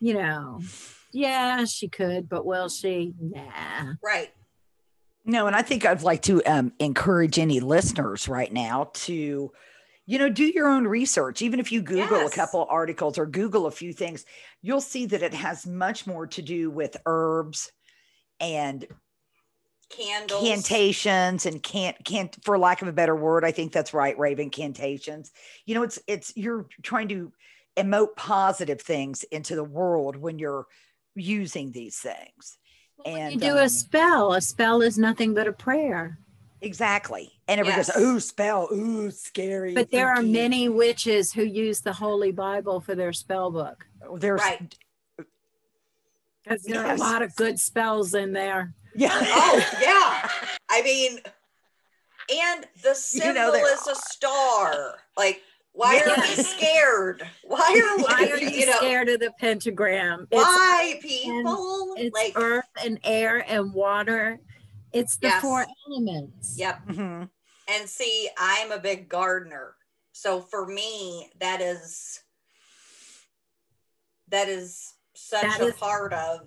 [0.01, 0.59] you know,
[1.13, 3.13] yeah, she could, but will she?
[3.19, 3.93] Nah.
[4.03, 4.31] right.
[5.23, 9.51] No, and I think I'd like to um, encourage any listeners right now to,
[10.07, 11.43] you know, do your own research.
[11.43, 12.33] Even if you Google Yes.
[12.33, 14.25] a couple articles or Google a few things,
[14.63, 17.71] you'll see that it has much more to do with herbs
[18.39, 18.87] and
[19.89, 20.41] Candles.
[20.41, 24.49] cantations and can't can't for lack of a better word i think that's right raven
[24.49, 25.33] cantations
[25.65, 27.29] you know it's it's you're trying to
[27.77, 30.65] emote positive things into the world when you're
[31.15, 32.57] using these things
[32.97, 36.17] When and you do um, a spell, a spell is nothing but a prayer.
[36.61, 37.93] exactly and everybody Yes.
[37.95, 42.79] goes ooh spell ooh scary But there are many witches who use the Holy Bible
[42.81, 43.85] for their spell book.
[44.17, 44.75] there's Right.
[46.43, 48.73] Because there are a lot of good spells in there.
[48.95, 50.29] yeah Oh, yeah.
[50.69, 51.19] I mean,
[52.33, 54.95] and the symbol You know, there is a star.
[55.17, 55.41] Like,
[55.73, 57.27] why are we scared?
[57.43, 60.27] Why are we, Why are you, you know, scared of the pentagram?
[60.31, 61.93] It's, why people?
[61.97, 64.39] it's like, earth and air and water.
[64.91, 65.41] It's the Yes.
[65.41, 66.55] four elements.
[66.57, 66.79] yep.
[66.87, 67.29] Mhm.
[67.69, 69.75] And see, I'm a big gardener.
[70.11, 72.19] So for me, that is,
[74.27, 76.41] that is such That a is- part of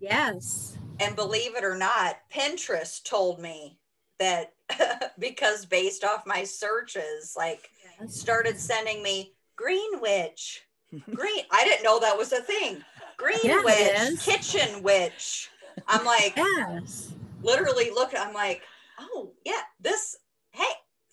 [0.00, 0.76] Yes.
[1.00, 3.78] And believe it or not, Pinterest told me
[4.20, 4.52] that
[5.18, 7.77] because based off my searches, like Yes.
[8.06, 10.62] Started sending me green witch.
[11.14, 11.44] Green.
[11.50, 12.82] I didn't know that was a thing.
[13.18, 15.50] Green Yeah, witch, kitchen witch.
[15.86, 17.12] I'm like Yes.
[17.42, 18.62] literally look, I'm like,
[18.98, 20.16] oh yeah, this
[20.52, 20.64] hey,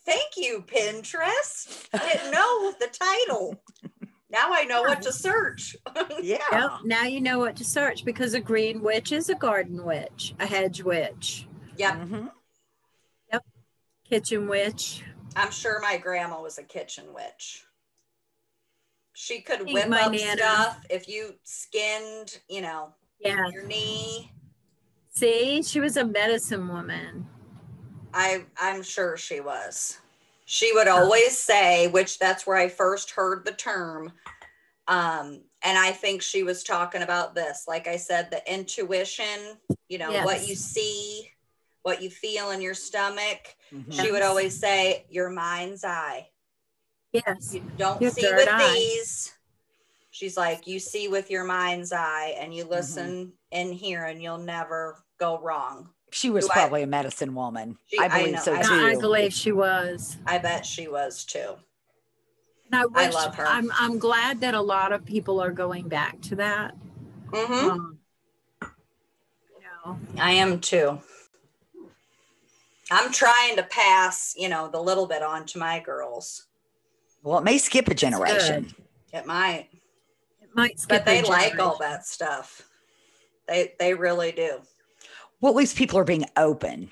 [0.05, 1.87] thank you, Pinterest.
[1.93, 3.61] I didn't know the title.
[4.29, 5.75] Now I know what to search.
[6.21, 6.71] yeah Yep.
[6.85, 10.45] Now you know what to search because a green witch is a garden witch, a
[10.45, 11.93] hedge witch, Yep.
[11.95, 12.31] Mhm.
[14.07, 15.03] kitchen witch.
[15.35, 17.65] I'm sure my grandma was a kitchen witch.
[19.13, 23.47] She could whip up nana- stuff if you skinned, you know, Yeah.
[23.51, 24.31] your knee.
[25.11, 27.27] See, she was a medicine woman.
[28.13, 29.99] I I'm sure she was.
[30.45, 34.13] She would always say, which that's where I first heard the term.
[34.87, 37.65] Um, and I think she was talking about this.
[37.67, 39.57] Like I said, the intuition,
[39.89, 41.31] you know, what you see,
[41.85, 43.55] what you feel in your stomach.
[43.71, 43.93] Mhm.
[43.93, 46.27] She would always say, your mind's eye.
[47.11, 47.53] Yes.
[47.53, 48.73] you don't Your see with eye.
[48.73, 49.31] these.
[50.09, 52.57] She's like, you see with your mind's eye and Mm-hmm.
[52.57, 55.91] you listen in here and you'll never go wrong.
[56.11, 58.95] she was Do probably a medicine woman She- i I believe know, so too I
[58.99, 60.17] believe she was.
[60.25, 61.55] I bet she was too.
[62.71, 63.45] And I, wish, love her.
[63.45, 66.73] I'm, I'm glad that a lot of people are going back to that.
[67.31, 67.99] hmm Um,
[68.61, 68.69] you
[69.85, 70.99] know, I am too.
[72.91, 76.45] I'm trying to pass, you know, the little bit on to my girls.
[77.23, 78.71] well it may skip a generation.
[79.13, 79.69] It might,
[80.41, 82.67] It might skip but they a like all that stuff.
[83.47, 84.59] They they really do.
[85.41, 86.91] well at least people are being open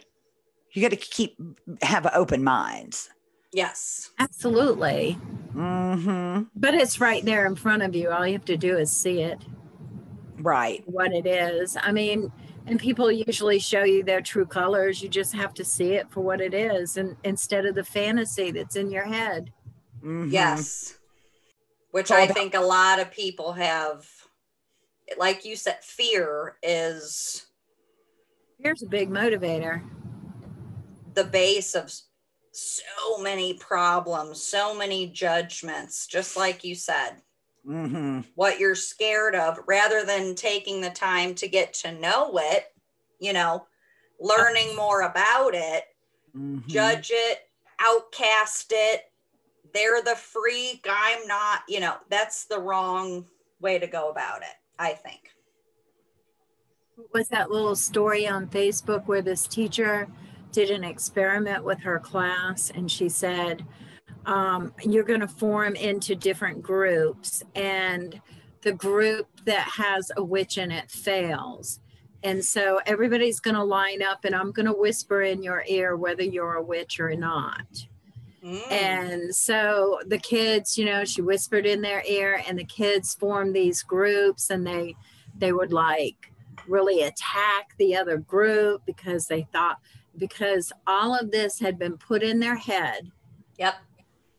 [0.72, 1.38] you got to keep
[1.82, 3.10] have open minds
[3.54, 4.10] Yes.
[4.18, 5.16] Absolutely.
[5.56, 6.44] Mm-hmm.
[6.56, 8.10] But it's right there in front of you.
[8.10, 9.40] All you have to do is see it,
[10.40, 11.78] right what it is.
[11.80, 12.32] I mean,
[12.66, 15.02] and people usually show you their true colors.
[15.02, 18.52] You just have to see it for what it is and instead of the fantasy
[18.52, 19.52] that's in your head.
[20.02, 20.32] Mhm.
[20.32, 20.98] Yes.
[21.92, 24.08] Which It's I about- think a lot of people have,
[25.18, 27.46] like you said, fear is
[28.60, 29.84] Here's a big motivator.
[31.14, 31.92] the base of
[32.52, 37.22] so many problems, so many judgments, just like you said.
[37.66, 38.26] Mhm.
[38.36, 42.74] What you're scared of, rather than taking the time to get to know it,
[43.20, 43.68] you know,
[44.20, 45.86] learning more about it,
[46.36, 46.68] Mhm.
[46.68, 47.50] judge it,
[47.80, 49.12] outcast it.
[49.74, 50.86] They're the freak.
[50.90, 55.30] I'm not, you know, that's the wrong way to go about it, I think.
[57.12, 60.08] was that little story on Facebook where this teacher
[60.52, 63.66] did an experiment with her class and she said,
[64.26, 68.20] um, You're going to form into different groups, and
[68.62, 71.80] the group that has a witch in it fails.
[72.24, 75.98] And so everybody's going to line up and I'm going to whisper in your ear
[75.98, 77.86] whether you're a witch or not.
[78.44, 78.72] Mm.
[78.72, 83.54] And so the kids, you know, she whispered in their ear and the kids formed
[83.54, 84.96] these groups and they
[85.36, 86.32] they would like
[86.68, 89.80] really attack the other group because they thought
[90.18, 93.12] because all of this had been put in their head.
[93.58, 93.76] Yep.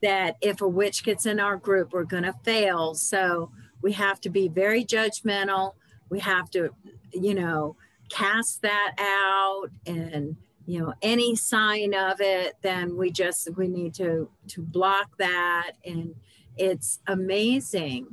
[0.01, 2.93] That if a witch gets in our group, we're going to fail.
[2.95, 5.73] So we have to be very judgmental.
[6.09, 6.69] We have to,
[7.13, 7.75] you know,
[8.09, 10.35] cast that out and
[10.67, 15.71] you know any sign of it then we just we need to to block that
[15.85, 16.13] and
[16.55, 18.05] it's amazing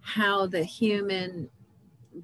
[0.00, 1.50] how the human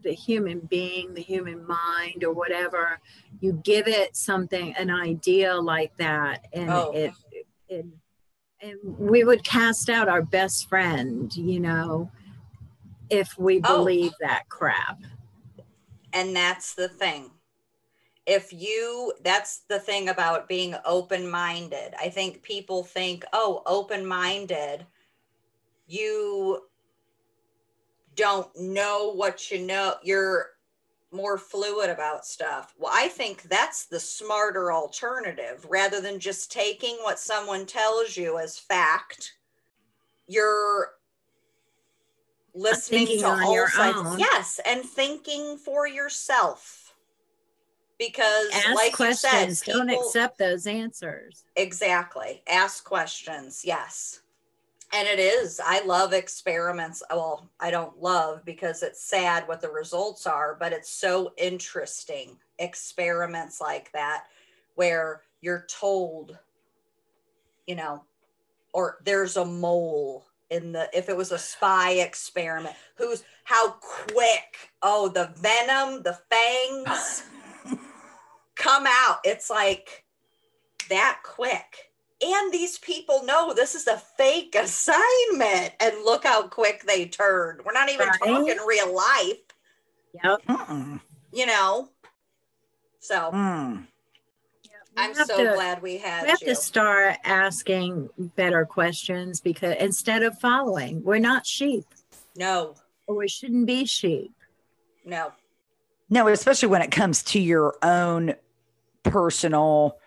[0.03, 2.99] the human being, the human mind, or whatever,
[3.41, 6.93] you give it something, an idea like that, and oh.
[6.93, 7.13] it,
[7.69, 7.87] it,
[8.85, 12.11] we would cast out our best friend, you know,
[13.11, 13.79] if we oh.
[13.79, 14.27] believe oh.
[14.27, 14.99] that crap.
[16.13, 17.31] And that's the thing.
[18.27, 21.95] If you, that's the thing about being open minded.
[22.01, 24.85] I think people think, oh, open minded,
[25.87, 26.63] you
[28.17, 30.56] don't know what you know, you're
[31.17, 32.75] more fluid about stuff.
[32.79, 38.39] Well, I think that's the smarter alternative rather than just taking what someone tells you
[38.39, 39.35] as fact.
[40.29, 40.91] You're
[42.55, 43.97] listening to all sides.
[43.99, 44.19] Own.
[44.19, 46.95] Yes, and thinking for yourself.
[47.99, 51.45] Because Ask like questions, you said, people, don't accept those answers.
[51.57, 52.43] Exactly.
[52.47, 53.63] Ask questions.
[53.65, 54.21] Yes
[54.97, 55.61] and it is.
[55.65, 57.03] I love experiments.
[57.11, 62.37] Well i don't love because it's sad what the results are but it's so interesting
[62.59, 64.25] experiments like that
[64.75, 66.39] where you're told
[67.67, 68.03] you know
[68.73, 74.71] or there's a mole in the if it was a spy experiment who's how quick
[74.83, 77.25] oh the venom the fangs
[78.57, 79.19] come out.
[79.23, 80.05] It's like
[80.89, 81.93] that quick
[82.23, 87.61] and these people know this is a fake assignment and look how quick they turned.
[87.65, 88.19] We're not even right.
[88.19, 89.39] talking real life.
[90.25, 90.39] Yep.
[90.49, 91.01] Mm-mm.
[91.33, 91.91] you know?
[93.01, 93.87] So mm.
[94.97, 96.49] i'm so to, glad we had we have you.
[96.49, 101.85] to start asking better questions because instead of following we're not sheep.
[102.37, 102.75] No.
[103.07, 104.33] Or we shouldn't be sheep.
[105.05, 105.33] No.
[106.09, 108.35] No especially when it comes to your own
[109.03, 109.99] personal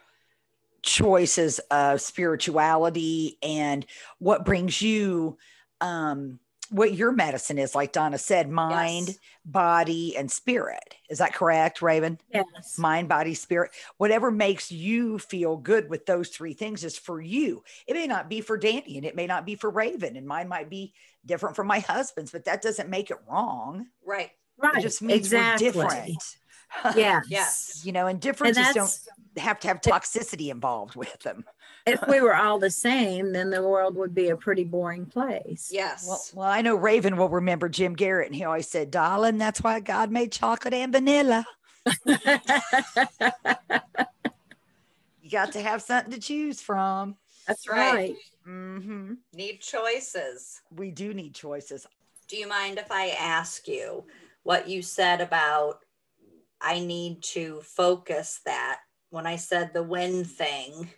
[0.81, 3.85] choices of spirituality and
[4.19, 5.37] what brings you
[5.81, 6.39] um
[6.71, 9.17] what your medicine is like donna said mind yes.
[9.43, 10.95] body and spirit.
[11.09, 12.19] Is that correct raven?
[12.31, 12.77] Yes.
[12.77, 13.71] Mind body spirit.
[13.97, 17.63] Whatever makes you feel good with those three things is for you.
[17.87, 20.47] It may not be for danny and it may not be for raven and mine
[20.47, 20.93] might be
[21.25, 23.87] different from my husband's but that doesn't make it wrong.
[24.05, 24.29] Right.
[24.57, 25.67] Right it just means exactly.
[25.67, 26.21] we're different
[26.95, 28.99] yeah yes you know and differences and don't
[29.37, 31.45] have to have toxicity involved with them.
[31.85, 35.69] if we were all the same, then the world would be a pretty boring place.
[35.71, 36.05] Yes.
[36.07, 39.61] Well, well, I know Raven will remember Jim Garrett, and he always said, "Darling, that's
[39.61, 41.45] why God made chocolate and vanilla."
[42.05, 42.17] you
[45.31, 47.15] got to have something to choose from.
[47.47, 48.15] That's right.
[48.47, 49.13] Mm-hmm.
[49.33, 50.61] Need choices.
[50.75, 51.87] We do need choices.
[52.27, 54.03] Do you mind if I ask you
[54.43, 55.79] what you said about
[56.61, 58.79] I need to focus that
[59.09, 60.89] when I said the win thing,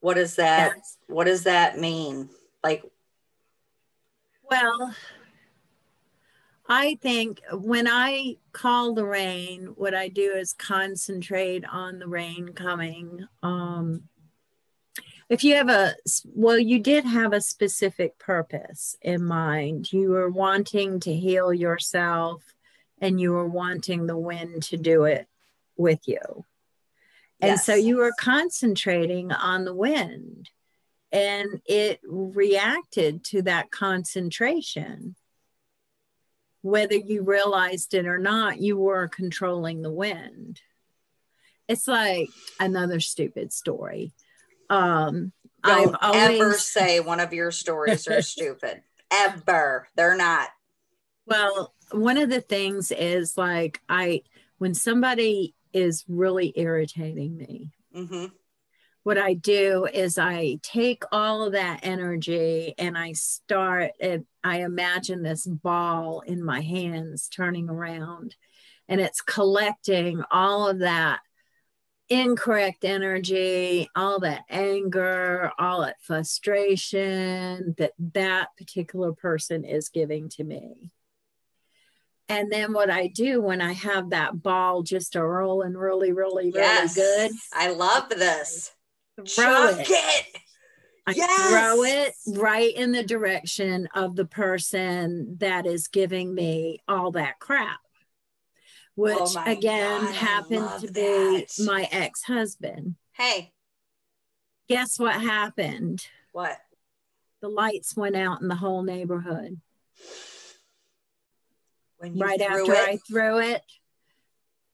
[0.00, 0.96] what does that yes.
[1.08, 2.30] what does that mean?
[2.62, 2.84] Like
[4.50, 4.94] well,
[6.68, 12.52] I think when I call the rain, what I do is concentrate on the rain
[12.52, 13.26] coming.
[13.42, 14.04] Um,
[15.28, 15.94] if you have a,
[16.34, 19.92] well, you did have a specific purpose in mind.
[19.92, 22.42] You were wanting to heal yourself
[23.00, 25.26] and you were wanting the wind to do it
[25.76, 26.44] with you.
[27.40, 27.64] And yes.
[27.64, 30.50] so you were concentrating on the wind
[31.12, 35.16] and it reacted to that concentration.
[36.62, 40.60] Whether you realized it or not, you were controlling the wind.
[41.68, 42.28] It's like
[42.58, 44.12] another stupid story.
[44.68, 45.32] Um,
[45.64, 46.40] Don't I've always...
[46.40, 48.82] ever say one of your stories are stupid.
[49.10, 49.88] Ever.
[49.96, 50.48] They're not.
[51.30, 54.22] Well, one of the things is like I
[54.58, 57.70] when somebody is really irritating me.
[57.96, 58.26] Mm-hmm.
[59.04, 64.62] What I do is I take all of that energy and I start, and I
[64.62, 68.34] imagine this ball in my hands turning around
[68.88, 71.20] and it's collecting all of that
[72.08, 80.42] incorrect energy, all that anger, all that frustration that that particular person is giving to
[80.42, 80.90] me
[82.30, 86.52] And then what I do when I have that ball just a rolling really, really,
[86.54, 86.96] Yes.
[86.96, 88.70] really good, I love this.
[89.28, 89.86] throw Chuck it.
[89.90, 90.40] it.
[91.08, 91.50] I Yes.
[91.50, 97.40] throw it right in the direction of the person that is giving me all that
[97.40, 101.64] crap, oh which Oh again God, happened to be that.
[101.64, 102.94] my ex husband.
[103.12, 103.52] Hey,
[104.68, 106.06] Guess what happened?
[106.30, 106.56] what?
[107.42, 109.60] The lights went out in the whole neighborhood.
[112.00, 113.62] When you right after it, I threw it,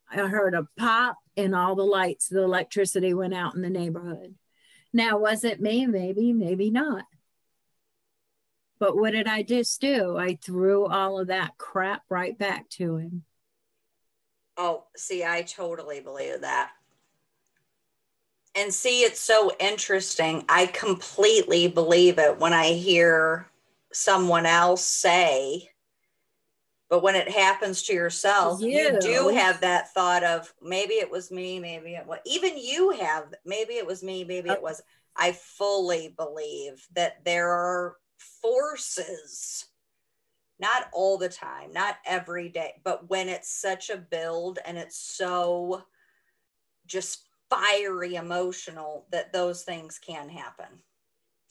[0.08, 4.36] I heard a pop and all the lights, the electricity went out in the neighborhood.
[4.92, 5.86] Now, was it me?
[5.86, 7.04] Maybe, maybe not.
[8.78, 10.16] But what did I just do?
[10.16, 13.24] I threw all of that crap right back to him.
[14.56, 16.70] Oh, see, I totally believe that.
[18.54, 20.44] And see, it's so interesting.
[20.48, 23.50] I completely believe it when I hear
[23.92, 25.70] someone else say,
[26.88, 31.30] but when it happens to yourself, you, do have that thought of maybe it was
[31.30, 34.80] me, maybe it was even you have, maybe it was me, maybe it was.
[35.16, 37.96] I fully believe that there are
[38.42, 39.66] forces
[40.58, 44.98] not all the time, not every day, but when it's such a build and it's
[44.98, 45.82] so
[46.86, 50.66] just fiery emotional that those things can happen.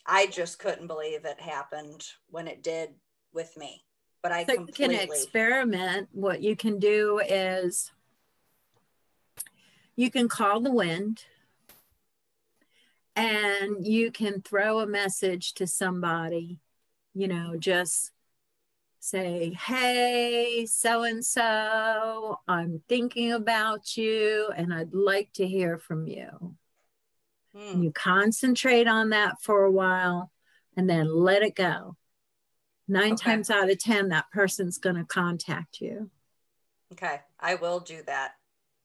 [0.05, 2.89] I just couldn't believe it happened when it did
[3.33, 3.84] with me.
[4.26, 6.09] But I So you can experiment.
[6.11, 7.91] What you can do is
[9.95, 11.26] you can call the wind
[13.15, 16.59] and you can throw a message to somebody,
[17.13, 18.13] you know, just
[18.99, 26.07] say, Hey, so and so, I'm thinking about you and I'd like to hear from
[26.07, 26.55] you.
[27.55, 30.32] Hmm, you concentrate on that for a while
[30.76, 31.95] and then let it go.
[32.88, 33.31] Nine Okay.
[33.31, 36.09] times out of 10, that person's going to contact you.
[36.93, 38.33] okay, I will do that.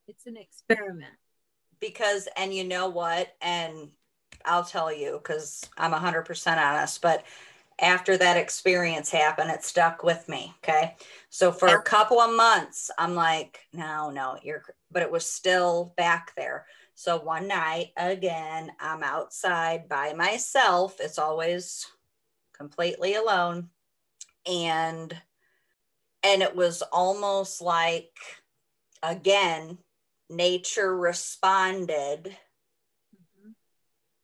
[0.09, 1.15] It's an experiment.
[1.81, 3.91] because and you know what and
[4.45, 7.25] i'll tell you because i'm 100% honest but
[7.81, 10.97] after that experience happened it stuck with me okay
[11.31, 15.95] so for a couple of months i'm like no no you're but it was still
[15.97, 21.87] back there so one night again i'm outside by myself it's always
[22.53, 23.69] completely alone
[24.47, 25.17] and
[26.23, 28.13] and it was almost like
[29.03, 29.79] again
[30.31, 32.37] nature responded.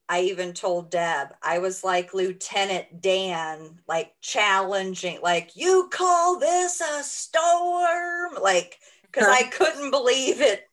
[0.09, 6.79] I even told Deb, I was like Lieutenant Dan, like challenging, like, you call this
[6.79, 8.41] a storm?
[8.41, 9.49] Like, because I uh-huh.
[9.51, 10.63] couldn't believe it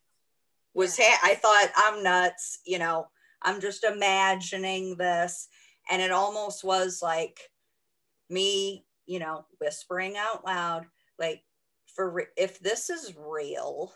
[0.73, 3.09] was, ha- I thought I'm nuts, you know,
[3.43, 5.49] I'm just imagining this.
[5.91, 7.41] And it almost was like
[8.31, 10.87] me, you know, whispering out loud,
[11.19, 11.43] like,
[11.87, 13.93] for re- if this is real,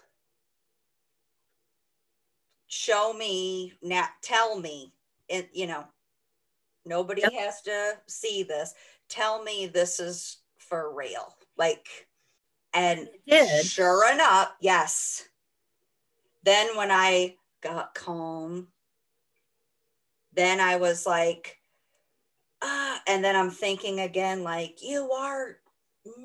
[2.66, 4.92] show me now tell me
[5.28, 5.84] it you know
[6.84, 7.32] nobody Yep.
[7.32, 8.74] has to see this.
[9.08, 12.08] Tell me this is for real like
[12.74, 13.08] and
[13.62, 15.28] sure enough yes.
[16.42, 18.72] Then when i got calm
[20.32, 21.57] then i was like
[22.62, 25.58] ah and then i'm thinking again like you are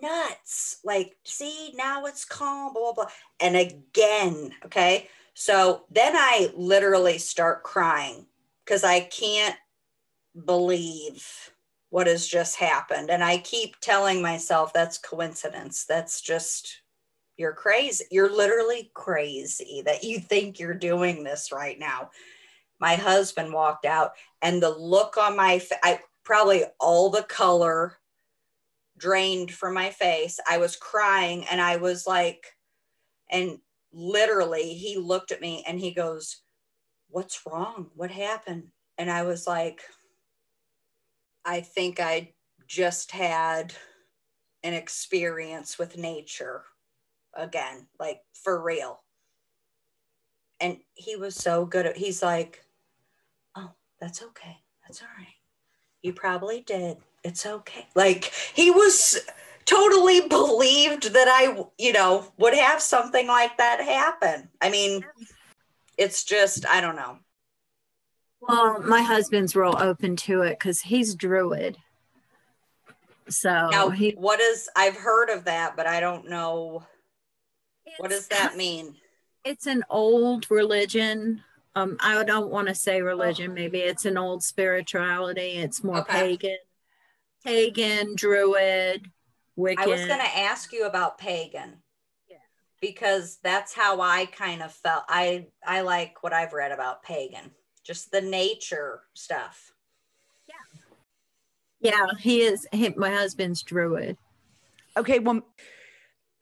[0.02, 6.52] nuts like see now it's calm blah blah blah and again okay so then I
[6.56, 8.28] literally start crying
[8.66, 9.58] because I can't
[10.46, 11.52] believe
[11.90, 13.10] what has just happened.
[13.10, 15.86] And I keep telling myself that's coincidence.
[15.86, 16.82] That's just,
[17.38, 18.06] you're crazy.
[18.12, 22.12] You're literally crazy that you think you're doing this right now.
[22.80, 24.12] My husband walked out
[24.42, 25.80] and the look on my face,
[26.24, 27.98] probably all the color
[28.98, 30.40] drained from my face.
[30.50, 32.46] I was crying and I was like,
[33.30, 33.60] and
[33.92, 36.42] literally he looked at me and he goes
[37.10, 37.92] what's wrong?
[37.96, 38.70] What happened?
[38.98, 39.82] And i was like
[41.46, 42.32] i think i
[42.68, 43.74] just had
[44.64, 46.64] an experience with nature
[47.36, 49.02] again like for real.
[50.60, 52.64] And he was so good at he's like
[53.56, 54.58] oh that's okay.
[54.88, 55.43] That's all right
[56.04, 59.20] you probably did it's okay like he was
[59.66, 64.50] totally believed that I, you know, would have something like that happen.
[64.62, 65.06] I mean,
[65.98, 67.18] it's just, I don't know.
[68.42, 71.78] Well, my husband's real open to it because he's druid.
[73.30, 76.84] So Now, he what is, I've heard of that, but I don't know.
[77.98, 78.96] What does that mean?
[79.46, 81.42] It's an old religion.
[81.76, 83.52] Um, I don't want to say religion.
[83.52, 83.54] Oh.
[83.54, 85.54] Maybe it's an old spirituality.
[85.58, 86.38] It's more Okay.
[86.38, 86.58] pagan,
[87.44, 89.10] pagan, druid,
[89.58, 89.80] Wiccan.
[89.80, 91.82] I was going to ask you about pagan.
[92.30, 92.38] yeah.
[92.82, 95.04] because that's how I kind of felt.
[95.10, 97.52] I I like what I've read about pagan,
[97.84, 99.74] just the nature stuff.
[100.48, 102.68] Yeah, yeah, he is.
[102.72, 104.18] He, my husband's druid.
[104.96, 105.42] Okay, well,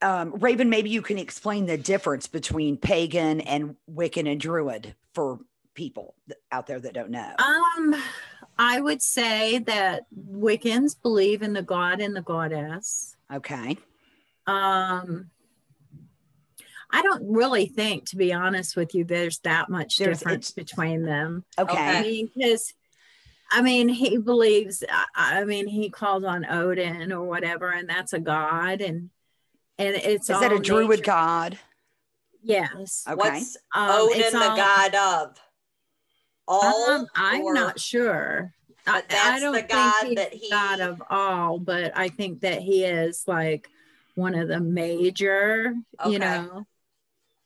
[0.02, 5.39] um, Raven, maybe you can explain the difference between pagan and Wiccan and Druid for
[5.74, 6.16] people
[6.52, 7.34] out there that don't know.
[7.38, 7.95] Um,
[8.58, 13.16] I would say that Wiccans believe in the god and the goddess.
[13.34, 13.78] okay.
[14.47, 15.30] Um,
[16.93, 21.04] I don't really think, to be honest with you, there's that much There's- difference between
[21.04, 21.45] them.
[21.58, 21.78] Okay.
[21.78, 22.74] I mean, because
[23.52, 24.84] I mean, he believes.
[24.89, 29.10] I, I mean, he calls on Odin or whatever, and that's a god, and
[29.82, 31.60] and it's Is that all a Druid nature- god?
[32.44, 33.04] Yes.
[33.08, 33.16] Okay.
[33.16, 35.42] What's Um, Odin the all- god of?
[36.48, 38.54] All Um, I'm or- not sure.
[38.88, 41.92] I, But that's I don't the think god he's that he- god of all, but
[41.96, 43.70] I think that he is like
[44.16, 46.12] one of the major, Okay.
[46.12, 46.66] you know,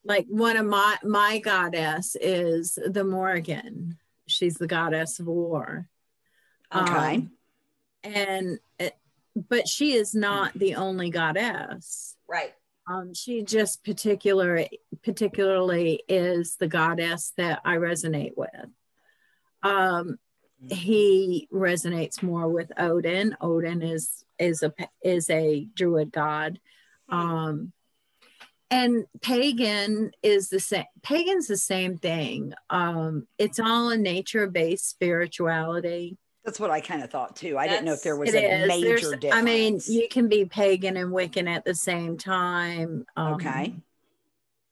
[0.05, 3.97] like one of my my goddess is the Morrigan.
[4.27, 5.89] She's the goddess of war.
[6.73, 7.15] Okay.
[7.15, 7.31] Um,
[8.03, 8.95] and it,
[9.35, 12.14] but she is not the only goddess.
[12.27, 12.53] Right.
[12.87, 14.65] Um, she just particular
[15.03, 18.49] particularly is the goddess that I resonate with.
[19.63, 20.17] Um,
[20.69, 23.35] he resonates more with Odin.
[23.41, 24.73] Odin is is a
[25.03, 26.59] is a druid god.
[27.09, 27.71] Um,
[28.71, 30.85] and pagan is the same.
[31.03, 32.53] Pagan's the same thing.
[32.69, 36.17] Um, it's all a nature based spirituality.
[36.45, 37.57] That's what I kind of thought too.
[37.57, 38.67] I didn't know if there was a is.
[38.67, 39.35] major There's- difference.
[39.35, 43.05] I mean, you can be pagan and Wiccan at the same time.
[43.17, 43.75] Um, Okay.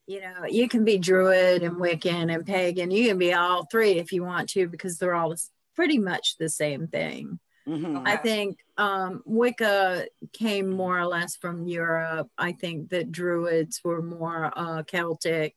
[0.05, 2.91] You know, you can be Druid and Wiccan and pagan.
[2.91, 5.33] You can be all three if you want to, because they're all
[5.75, 7.39] pretty much the same thing.
[7.67, 8.03] Mhm.
[8.05, 12.29] I think um, Wicca came more or less from Europe.
[12.37, 15.55] I think that Druids were more uh, Celtic.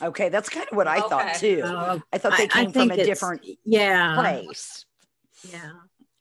[0.00, 1.60] Okay, that's kind of what I thought too.
[1.64, 4.14] Uh, I thought they I- I came from a different Yeah.
[4.14, 4.86] place
[5.42, 5.72] Yeah.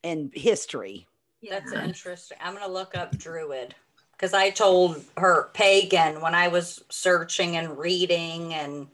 [0.04, 1.08] and history.
[1.48, 2.38] That's interesting.
[2.42, 3.74] I'm gonna look up Druid
[4.12, 8.88] because I told her pagan when I was searching and reading, and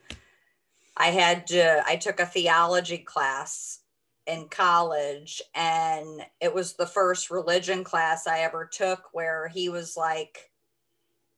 [0.96, 1.84] I had to.
[1.88, 3.80] I took a theology class
[4.28, 9.98] in college, and it was the first religion class I ever took where he was
[9.98, 10.52] like,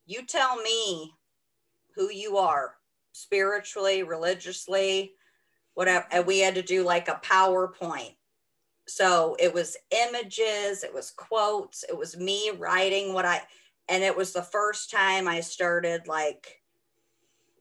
[0.06, 1.14] "You tell me
[1.96, 2.76] who you are
[3.14, 5.14] spiritually, religiously,
[5.74, 8.17] whatever." And we had to do like a PowerPoint
[8.88, 9.78] so it was
[10.08, 13.42] images it was quotes it was me writing what i
[13.90, 16.62] and it was the first time i started like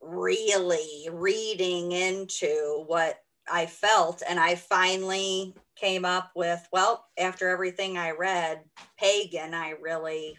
[0.01, 3.19] really reading into what
[3.51, 8.61] i felt and i finally came up with well after everything i read
[8.99, 10.37] pagan i really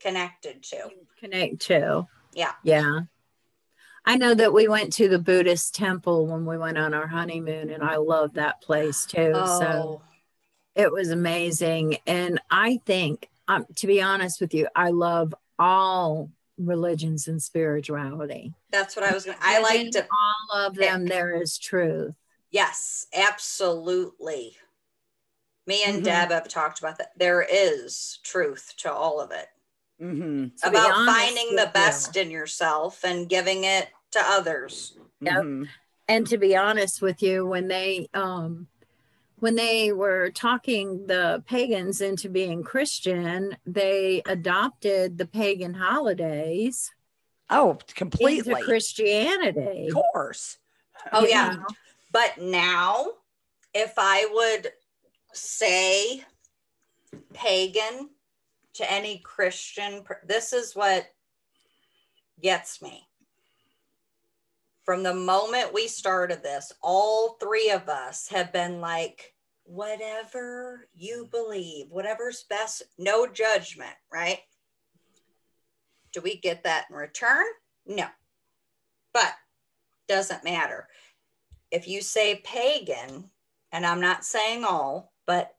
[0.00, 2.06] connected to connect to.
[2.32, 2.52] Yeah.
[2.62, 3.00] Yeah.
[4.04, 7.70] I know that we went to the Buddhist temple when we went on our honeymoon,
[7.70, 9.32] and I love that place too.
[9.34, 10.02] So oh
[10.76, 11.96] it was amazing.
[12.06, 18.54] And I think, um, to be honest with you, I love all religions and spirituality.
[18.70, 22.14] that's what i was gonna i like In to all of them, there is truth.
[22.50, 24.56] Yes, absolutely.
[25.66, 26.04] Me and Mhm.
[26.04, 27.12] Deb have talked about that.
[27.18, 29.48] There is truth to all of it
[29.98, 31.72] hmm about finding the with you.
[31.72, 34.96] best in yourself and giving it to others.
[35.20, 35.34] Yep.
[35.44, 35.68] Mhm.
[36.08, 38.66] and to be honest with you when they um
[39.46, 46.90] when they were talking the pagans into being christian they adopted the pagan holidays
[47.48, 48.50] Oh, completely.
[48.54, 50.58] into christianity Of course.
[51.12, 51.50] Oh, You yeah.
[51.50, 51.66] know?
[52.12, 53.06] But now,
[53.72, 54.72] if I would
[55.32, 56.24] say
[57.32, 58.10] pagan
[58.74, 61.06] to any Christian, this is what
[62.42, 63.06] gets me.
[64.84, 69.35] From the moment we started this, all three of us have been like,
[69.66, 74.38] whatever you believe, whatever's best, no judgment, right?
[76.12, 77.44] Do we get that in return?
[77.86, 78.06] No.
[79.12, 79.34] But
[80.08, 80.88] doesn't matter.
[81.70, 83.30] If you say pagan,
[83.72, 85.52] and I'm not saying all, but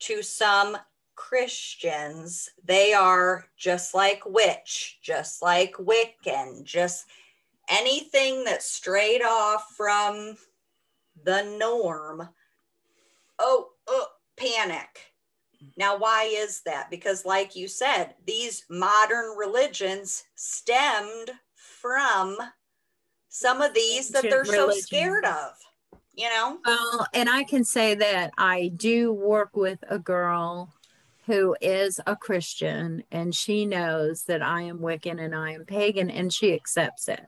[0.00, 0.76] to some
[1.14, 7.06] Christians, they are just like witch, just like Wiccan, just
[7.68, 10.36] anything that's straight off from
[11.24, 12.28] the norm.
[13.42, 15.12] Oh, oh, panic.
[15.76, 16.90] Now, why is that?
[16.90, 22.36] Because, like you said, these modern religions stemmed from
[23.28, 25.52] some of these that they're so scared of,
[26.14, 26.58] you know?
[26.66, 30.70] well and i can say that i do work with a girl
[31.26, 36.10] who is a Christian and she knows that I am Wiccan and I am pagan
[36.10, 37.24] and she accepts it.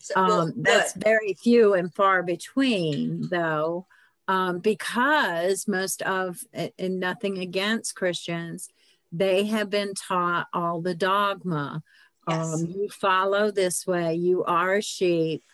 [0.00, 3.86] So, well, Um, that's very few and far between, though,
[4.28, 8.68] um, because most of, and nothing against Christians,
[9.12, 11.82] they have been taught all the dogma.
[12.28, 12.54] Yes.
[12.54, 15.44] Um, you follow this way, you are a sheep,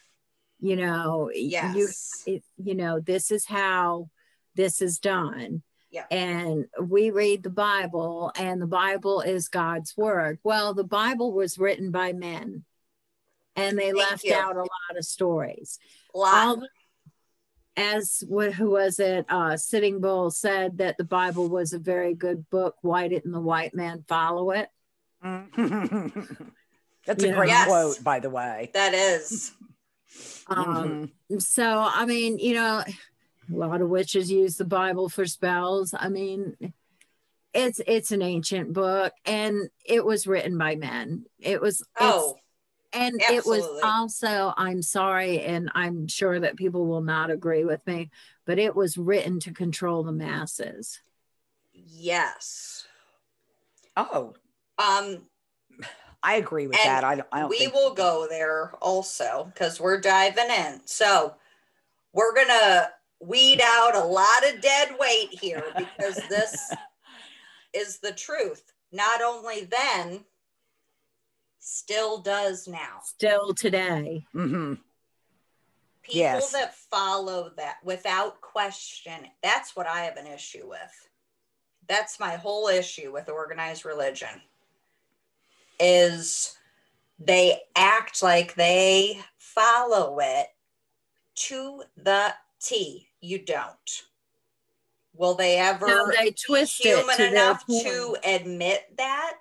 [0.59, 1.89] you know, y- you
[2.27, 4.09] it, you know this is how
[4.55, 6.05] this is done Yeah.
[6.11, 11.59] and we read the bible and the bible is god's word well the bible was
[11.59, 12.65] written by men
[13.57, 14.35] and they Thank left you.
[14.35, 15.79] out a lot of stories
[16.15, 16.69] Lot- all the-
[17.77, 22.15] as what who was it uh sitting bull said that the bible was a very
[22.15, 24.69] good book why didn't the white man follow it
[27.07, 27.35] That's a Yeah.
[27.35, 27.67] great Yes.
[27.67, 28.71] quote, by the way.
[28.75, 29.53] that is.
[30.49, 31.41] um Mhm.
[31.43, 36.09] so i mean you know a lot of witches use the bible for spells i
[36.09, 36.57] mean
[37.55, 42.37] it's it's an ancient book and it was written by men it was Oh,
[42.93, 47.87] and it was also i'm sorry and i'm sure that people will not agree with
[47.87, 48.11] me
[48.45, 51.01] but it was written to control the masses
[52.03, 52.87] yes.
[53.97, 54.35] Oh,
[54.79, 55.23] Um,
[56.23, 57.05] I agree with that.
[57.05, 60.81] I don't, I don't we think will go there also because we're diving in.
[60.85, 61.35] So
[62.13, 62.91] we're gonna
[63.21, 66.73] weed out a lot of dead weight here because this
[67.75, 68.73] is the truth.
[68.93, 70.25] Not only then,
[71.65, 73.01] still does now.
[73.05, 74.83] still today Mhm.
[76.03, 76.51] People Yes.
[76.51, 81.09] that follow that without question, that's what I have an issue with.
[81.87, 84.43] That's my whole issue with organized religion.
[85.79, 86.59] Is
[87.21, 90.49] they act like they follow it
[91.35, 93.09] to the T.
[93.21, 94.07] You don't.
[95.15, 99.39] Will they ever no, they be twist it human to enough to admit that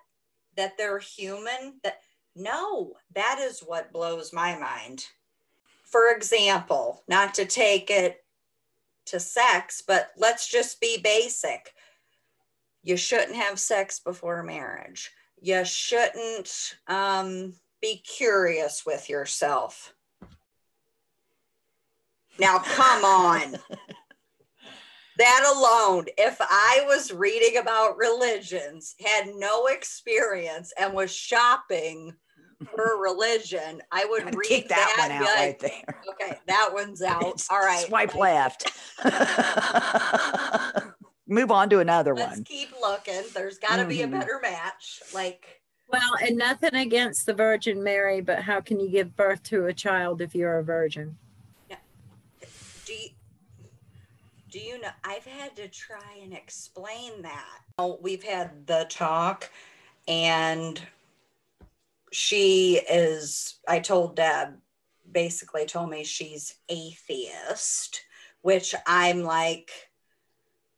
[0.56, 2.04] that they're human that
[2.36, 5.06] no that is what blows my mind.
[5.84, 8.24] For example not to take it
[9.06, 11.74] to sex but let's just be basic.
[12.84, 15.12] You shouldn't have sex before marriage.
[15.40, 19.94] You shouldn't um, be curious with yourself.
[22.40, 23.60] Now come on
[25.22, 32.14] that alone, if I was reading about religions, had no experience, and was shopping
[32.76, 36.02] for religion, I would Gotta read kick that, one out like, right there.
[36.14, 37.42] Okay, that one's out.
[37.50, 37.86] All right.
[37.88, 38.72] Swipe like, left.
[41.28, 42.44] Move on to another Let's one.
[42.44, 43.22] keep looking.
[43.34, 44.12] There's got to be a Mhm.
[44.20, 45.02] better match.
[45.14, 49.66] Like, well and nothing against the virgin mary but how can you give birth to
[49.66, 51.18] a child if you're a virgin
[52.86, 53.10] do you,
[54.52, 54.90] do you know?
[55.04, 57.98] I've had to try and explain that.
[58.02, 59.50] We've had the talk,
[60.08, 60.80] and
[62.12, 63.56] she is.
[63.68, 64.58] I told Deb,
[65.12, 68.04] basically told me she's atheist,
[68.42, 69.72] which I'm like.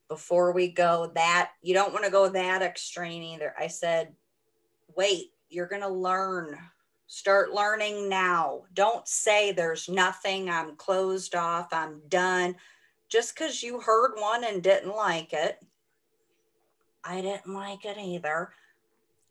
[0.09, 3.55] Before we go that, you don't want to go that extreme either.
[3.57, 4.13] I said,
[4.95, 6.55] wait, you're going to learn.
[7.07, 8.63] Start learning now.
[8.75, 10.51] Don't say there's nothing.
[10.51, 11.69] I'm closed off.
[11.71, 12.57] I'm done.
[13.13, 15.59] Just because you heard one and didn't like it,
[17.03, 18.49] I didn't like it either.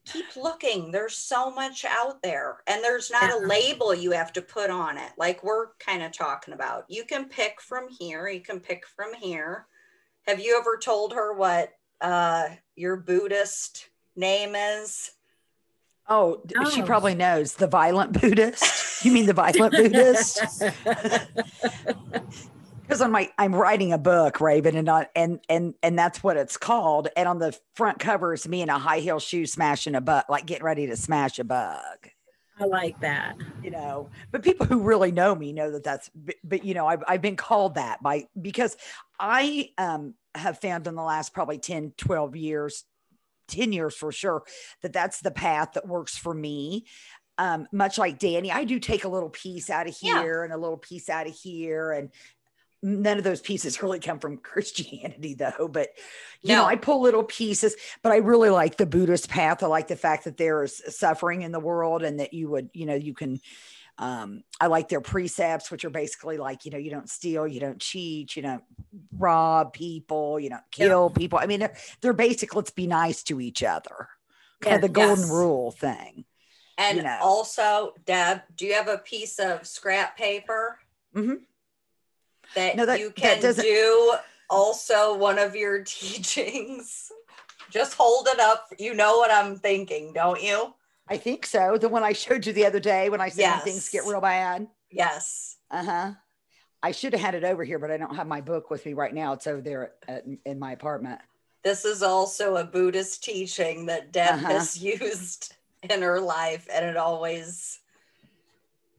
[0.04, 0.92] Keep looking.
[0.92, 4.98] There's so much out there, and there's not a label you have to put on
[4.98, 6.84] it, like we're kind of talking about.
[6.86, 9.66] You can pick from here, you can pick from here.
[10.28, 11.70] Have you ever told her what
[12.00, 15.10] uh, your Buddhist name is?
[16.08, 19.04] Oh, d- she probably knows the violent Buddhist.
[19.04, 20.40] You mean the violent Buddhist?
[22.92, 26.36] Because I'm like, I'm writing a book, Raven, and not and and and that's what
[26.36, 27.08] it's called.
[27.16, 30.24] And on the front cover is me in a high heel shoe smashing a bug,
[30.28, 32.08] like getting ready to smash a bug.
[32.60, 33.36] I like that.
[33.62, 36.86] you know but people who really know me know that that's but, but you know
[36.86, 38.76] I've, I've been called that by because
[39.18, 42.84] i um have found in the last probably 10 12 years
[43.48, 44.42] 10 years for sure
[44.82, 46.84] that that's the path that works for me
[47.38, 50.20] um much like danny i do take a little piece out of Yeah.
[50.20, 52.10] here and a little piece out of here and
[52.82, 55.88] none of those pieces really come from christianity though but
[56.42, 59.88] you know i pull little pieces but i really like the buddhist path i like
[59.88, 62.94] the fact that there is suffering in the world and that you would you know
[62.94, 63.40] you can
[63.98, 67.60] um i like their precepts which are basically like you know you don't steal you
[67.60, 68.64] don't cheat you don't
[69.18, 70.86] rob people you don't Yeah.
[70.88, 74.08] kill people i mean they're, they're basic let's be nice to each other
[74.60, 74.88] kind of Yeah.
[74.88, 75.30] the golden Yes.
[75.30, 76.24] rule thing
[76.78, 77.18] And You know.
[77.20, 80.78] also, Deb, do you have a piece of scrap paper
[81.14, 81.42] Mhm.
[82.54, 84.14] That, No, that- you can doesn't- do
[84.50, 87.10] also one of your teachings?
[87.70, 88.68] Just hold it up.
[88.78, 90.74] You know what I'm thinking, don't you?
[91.08, 91.78] I think so.
[91.78, 94.20] The one I showed you the other day when I said when things get real
[94.20, 94.66] bad.
[94.90, 95.56] Yes.
[95.70, 96.12] Uh huh.
[96.82, 98.92] I should have had it over here, but I don't have my book with me
[98.92, 99.32] right now.
[99.32, 101.20] It's over there at, in my apartment.
[101.62, 104.48] This is also a Buddhist teaching that Deb Uh-huh.
[104.48, 105.54] has used
[105.88, 106.66] in her life.
[106.72, 107.78] And it always,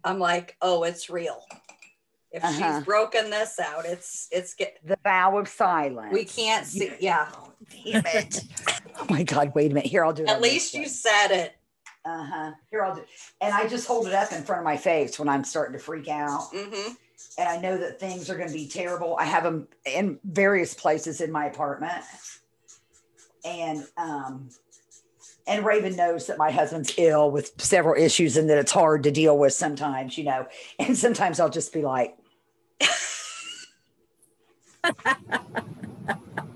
[0.03, 1.43] I'm like, oh, it's real.
[2.33, 2.77] If Uh-huh.
[2.77, 6.11] she's broken this out, it's, it's get, The vow of silence.
[6.11, 6.91] we can't see.
[6.99, 7.29] Yeah.
[7.85, 8.43] Damn it.
[8.99, 9.53] oh my God.
[9.55, 9.89] Wait a minute.
[9.89, 10.29] Here, I'll do it.
[10.29, 11.53] At least you said it.
[12.05, 12.51] Uh huh.
[12.71, 13.03] Here, I'll do
[13.39, 15.79] And I just hold it up in front of my face when I'm starting to
[15.83, 16.41] freak out.
[16.53, 16.91] hmm
[17.37, 19.15] and I know that things are going to be terrible.
[19.17, 22.03] I have them in various places in my apartment,
[23.45, 24.49] and um,
[25.47, 29.11] and Raven knows that my husband's ill with several issues, and that it's hard to
[29.11, 30.45] deal with sometimes, you know.
[30.79, 32.15] And sometimes I'll just be like,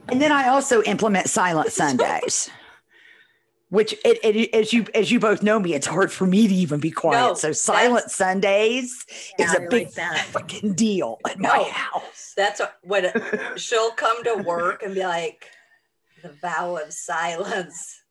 [0.09, 2.49] and then I also implement silent Sundays.
[3.69, 6.53] Which, it, it, as you as you both know me, it's hard for me to
[6.53, 7.19] even be quiet.
[7.21, 9.05] No, so silent Sundays
[9.37, 10.19] Yeah, is I a like big that.
[10.27, 11.63] fucking deal at my No.
[11.65, 12.33] house.
[12.37, 13.21] That's what, it,
[13.59, 15.49] she'll come to work and be like,
[16.23, 18.01] the vow of silence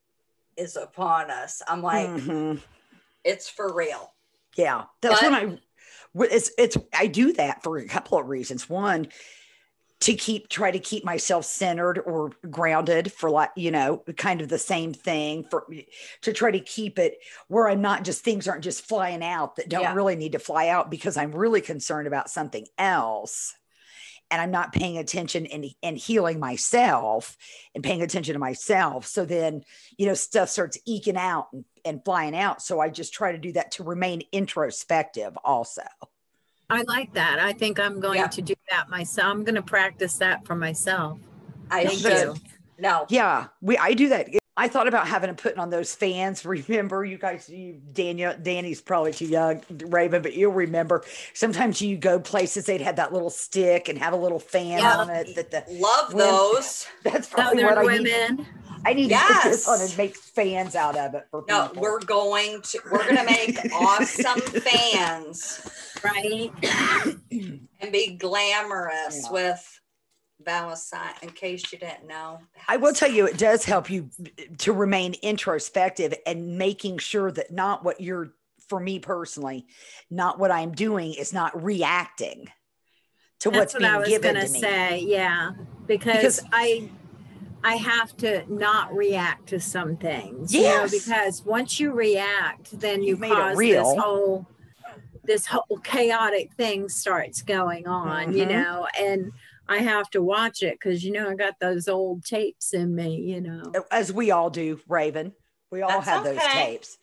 [0.58, 1.62] is upon us.
[1.66, 2.60] I'm like, Mhm.
[3.24, 4.12] it's for real.
[4.56, 5.58] Yeah, that's But- when I.
[6.18, 8.68] It's it's I do that for a couple of reasons.
[8.68, 9.08] One,
[10.00, 14.48] to keep try to keep myself centered or grounded for like you know kind of
[14.48, 15.66] the same thing for
[16.22, 19.68] to try to keep it where I'm not just things aren't just flying out that
[19.70, 19.94] don't Yeah.
[19.94, 23.54] really need to fly out because I'm really concerned about something else.
[24.28, 27.36] And I'm not paying attention and, and healing myself
[27.76, 29.06] and paying attention to myself.
[29.06, 29.62] So then,
[29.96, 32.60] you know, stuff starts eking out and, and flying out.
[32.60, 35.82] So I just try to do that to remain introspective also.
[36.68, 37.38] I like that.
[37.38, 38.26] I think I'm going Yeah.
[38.26, 39.28] to do that myself.
[39.30, 41.18] I'm going to practice that for myself.
[41.70, 42.12] I Thank should.
[42.12, 42.34] you.
[42.78, 43.06] No.
[43.08, 44.28] Yeah, we I do that.
[44.58, 46.44] I thought about having them putting on those fans.
[46.46, 51.04] Remember, you guys, you Daniel, Danny's probably too young, Raven, but you'll remember.
[51.34, 54.96] Sometimes you go places, they'd have that little stick and have a little fan Yeah.
[54.98, 55.34] on it.
[55.36, 56.86] That the Love Women- those.
[57.04, 58.46] that's probably what Southern I need.
[58.76, 58.86] Women.
[58.86, 61.82] I need to put this on and make fans out of it for No, people.
[61.82, 65.60] we're going to, we're going to make awesome fans
[66.04, 66.50] Right.
[67.30, 69.30] and be glamorous Yeah.
[69.32, 69.80] with
[70.44, 70.74] vow
[71.22, 72.38] in case you didn't know.
[72.68, 74.10] I will tell you, it does help you
[74.58, 78.32] to remain introspective and making sure that not what you're,
[78.68, 79.66] for me personally,
[80.10, 82.46] not what I'm doing is not reacting
[83.40, 84.60] to That's what's what being I was given going to to me.
[84.60, 84.98] say.
[85.00, 85.52] Yeah.
[85.86, 86.90] Because, Because- I.
[87.64, 90.62] I have to not react to some things, Yes.
[90.62, 93.82] you know, because once you react, then you You've made cause real.
[93.94, 94.46] this whole
[95.24, 98.48] this whole chaotic thing starts going on, you Mhm.
[98.48, 99.32] know, and
[99.68, 103.16] I have to watch it because you know I got those old tapes in me,
[103.16, 103.72] you know.
[103.90, 105.32] as we all do, Raven.
[105.72, 106.66] We all That's have those okay.
[106.70, 106.96] tapes.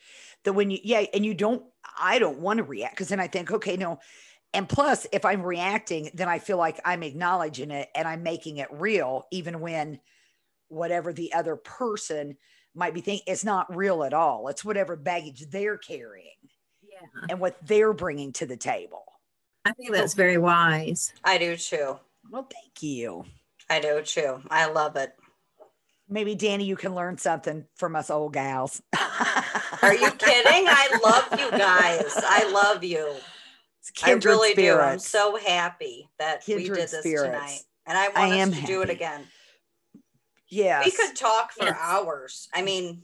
[0.46, 1.66] That when you, yeah, and you don't,
[2.00, 4.00] I don't want to react because then I think, okay, no.
[4.54, 8.58] And plus, if I'm reacting, then I feel like I'm acknowledging it and I'm making
[8.58, 10.00] it real, even when
[10.74, 12.38] whatever the other person
[12.76, 14.48] might be thinking, it's not real at all.
[14.48, 16.36] It's whatever baggage they're carrying
[16.82, 17.26] Yeah.
[17.30, 19.04] and what they're bringing to the table.
[19.66, 21.14] I think that's very wise.
[21.24, 22.00] I do too.
[22.32, 23.26] Well, thank you.
[23.70, 24.42] I do too.
[24.50, 25.14] I love it.
[26.10, 28.82] Maybe Danny, you can learn something from us old gals.
[29.82, 30.66] Are you kidding?
[30.68, 32.12] I love you guys.
[32.18, 33.08] I love you.
[33.08, 34.78] I Kindred really do.
[34.78, 37.24] I'm so happy that we did this spirits.
[37.24, 37.60] tonight.
[37.86, 39.22] And I want I us am to do it again.
[40.54, 40.86] Yes.
[40.86, 41.78] We could talk for Yes.
[41.82, 42.48] hours.
[42.54, 43.02] I mean,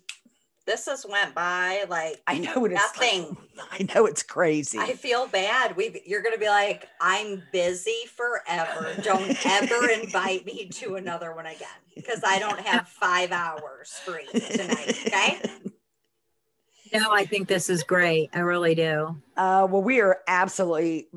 [0.67, 3.35] this has went by like I know it is nothing.
[3.71, 4.77] I know it's crazy.
[4.77, 5.75] I feel bad.
[5.75, 8.95] We you're gonna be like, I'm busy forever.
[9.03, 14.27] Don't ever invite me to another one again because I don't have five hours free
[14.51, 14.99] tonight.
[15.07, 15.39] Okay.
[16.93, 18.29] No, I think this is great.
[18.33, 19.21] I really do.
[19.35, 21.07] Uh, well, we are absolutely.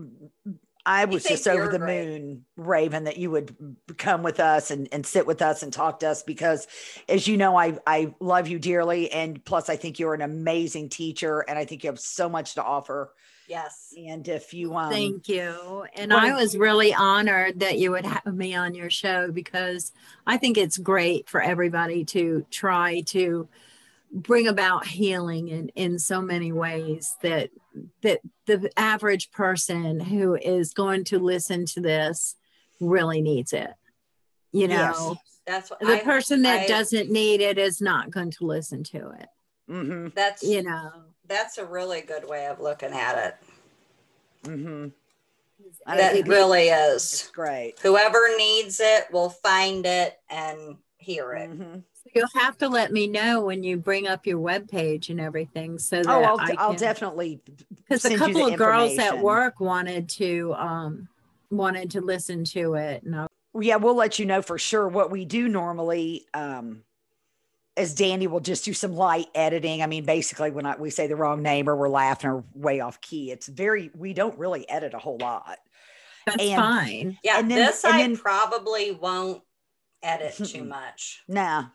[0.85, 2.07] I was just over the great.
[2.07, 3.55] moon, Raven, that you would
[3.99, 6.67] come with us and, and sit with us and talk to us because,
[7.09, 10.89] as you know, I I love you dearly, and plus, I think you're an amazing
[10.89, 13.13] teacher, and I think you have so much to offer.
[13.49, 13.93] Yes.
[13.97, 15.85] And if you um, Thank you.
[15.95, 19.93] And one I was really honored that you would have me on your show because
[20.27, 23.49] I think it's great for everybody to try to
[24.13, 27.51] bring about healing in, in so many ways that
[28.03, 32.37] that the average person who is going to listen to this
[32.81, 33.71] really needs it.
[34.53, 34.99] You Yes.
[34.99, 38.45] know, That's what the I, person that I- doesn't need it is not going to
[38.45, 39.29] listen to it.
[39.71, 40.91] mhm, that's You know,
[41.27, 43.37] that's a really good way of looking at it.
[44.49, 44.93] mhm,
[45.87, 47.31] That It- really it's is.
[47.33, 47.79] great.
[47.81, 51.49] Whoever needs it will find it and hear it.
[52.07, 52.11] Mhm.
[52.15, 55.79] You'll have to let me know when you bring up your web page and everything.
[55.79, 57.41] So that Oh, I'll, I I'll definitely
[57.77, 61.09] because a couple of girls at work wanted to um
[61.51, 63.27] wanted to listen to it and I,
[63.61, 64.89] yeah, we'll let you know for sure.
[64.89, 66.85] What we do normally, um,
[67.77, 69.83] is Danny will just do some light editing.
[69.83, 72.81] I mean, basically, when I, we say the wrong name or we're laughing or way
[72.81, 75.59] off key, it's very we don't really edit a whole lot.
[76.27, 79.43] that's And- fine Yeah, And then- this and I then- probably won't
[80.03, 81.23] edit too much.
[81.29, 81.67] Nah,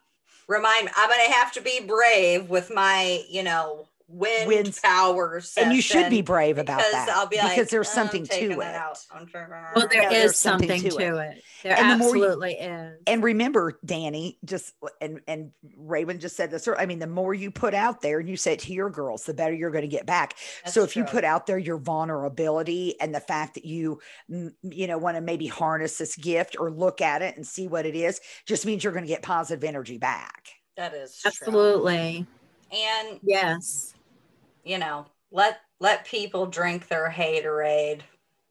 [0.48, 4.80] Remind me, I'm gonna have to be brave with my, you know, wind Winds.
[4.80, 7.92] power and you should be brave about because that I'll be because like, there's oh,
[7.92, 8.76] "I'm something taking to that it.
[8.76, 8.98] out.
[9.12, 9.28] I'm
[9.76, 11.38] well there Yeah, is there's something something, to to, it.
[11.38, 16.20] it, there And the more you- absolutely is And remember, Danny, just and and Raven
[16.20, 16.68] just said this.
[16.68, 18.90] earlier, I mean, the more you put out there and you say it to your
[18.90, 20.36] girls, the better you're going to get back.
[20.66, 24.00] so That's if you put out there your vulnerability and the fact that you
[24.30, 27.86] you know want to maybe harness this gift or look at it and see what
[27.86, 30.48] it is, just means you're going to get positive energy back.
[30.78, 31.30] that is true.
[31.30, 32.26] absolutely
[32.72, 33.94] And yes
[34.68, 38.02] you know, let let people drink their haterade.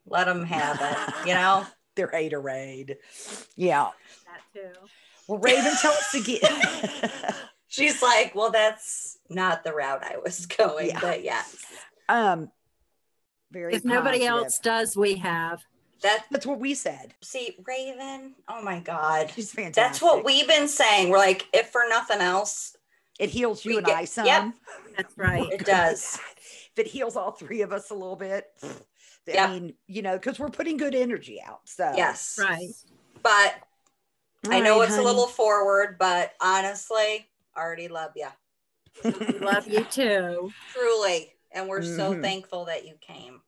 [0.06, 1.26] Let them have it.
[1.28, 1.66] You know.
[1.96, 2.96] Their haterade.
[3.56, 3.88] Yeah.
[4.26, 4.68] that too
[5.26, 7.10] Well, Raven, tell us again.
[7.68, 11.00] She's like, well, that's not the route I was going, Yeah.
[11.00, 11.56] but yes,
[12.10, 12.50] um,
[13.50, 13.74] very.
[13.76, 15.62] if nobody else does we have
[16.02, 17.14] that That's what we said.
[17.22, 18.34] see Raven.
[18.46, 19.74] Oh my God, She's fantastic.
[19.76, 21.08] that's what we've been saying.
[21.08, 22.76] We're like, if for nothing else,
[23.18, 24.26] It heals you we and get- I some.
[24.26, 24.52] yep.
[24.96, 26.18] that's right it does.
[26.72, 28.68] If it heals all three of us a little bit, I
[29.32, 29.50] Yep.
[29.50, 31.60] mean, you know, because we're putting good energy out.
[31.64, 32.68] So Yes, right
[33.22, 33.54] But
[34.46, 35.04] All I know right, it's honey.
[35.04, 38.28] a little forward, but honestly, I already love you
[39.40, 42.22] love you too truly, and we're so Mhm.
[42.22, 43.40] thankful that you came.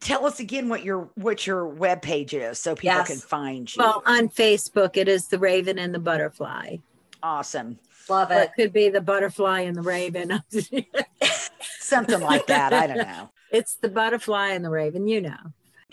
[0.00, 3.06] Tell us again what your what your web page is so people Yes.
[3.08, 3.82] can find you.
[3.82, 6.76] well on facebook it is the raven and the butterfly
[7.22, 7.78] awesome.
[8.08, 8.42] Love or it.
[8.44, 10.42] it could be the butterfly and the raven
[11.80, 12.72] Something like that.
[12.72, 13.30] I don't know.
[13.50, 15.36] it's the butterfly and the raven you know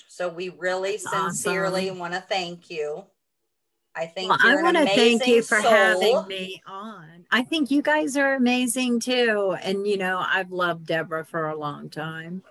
[0.08, 1.32] So we really Awesome.
[1.32, 3.06] sincerely want to thank you.
[3.94, 5.70] I think Well, I want to thank you for soul.
[5.72, 7.26] having me on.
[7.30, 9.56] I think you guys are amazing too.
[9.62, 12.42] And, you know, I've loved Deborah for a long time.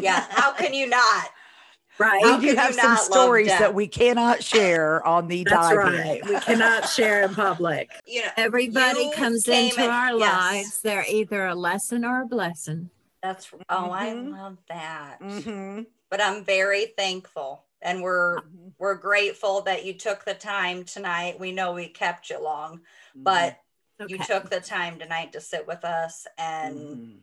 [0.00, 1.28] Yeah, how can you not?
[2.00, 2.24] Right.
[2.24, 5.76] How we do could have some stories that we cannot share on the That's dive
[5.76, 6.24] right.
[6.26, 7.90] We cannot share in public.
[8.06, 10.20] You know, Everybody You comes into in- our yes.
[10.20, 10.80] lives.
[10.82, 12.88] They're either a lesson or a blessing.
[13.22, 14.32] that's oh, I Mhm.
[14.32, 15.18] love that.
[15.20, 15.86] Mhm.
[16.08, 18.72] But I'm very thankful, and we're Mhm.
[18.78, 21.38] we're grateful that you took the time tonight.
[21.38, 22.80] We know we kept you long,
[23.14, 23.58] but
[24.08, 27.18] you took the time tonight to sit with us and Mhm.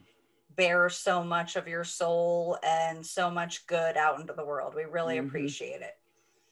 [0.58, 4.76] Bear so much of your soul and so much good out into the world.
[4.76, 5.28] We really Mhm.
[5.28, 5.95] appreciate it.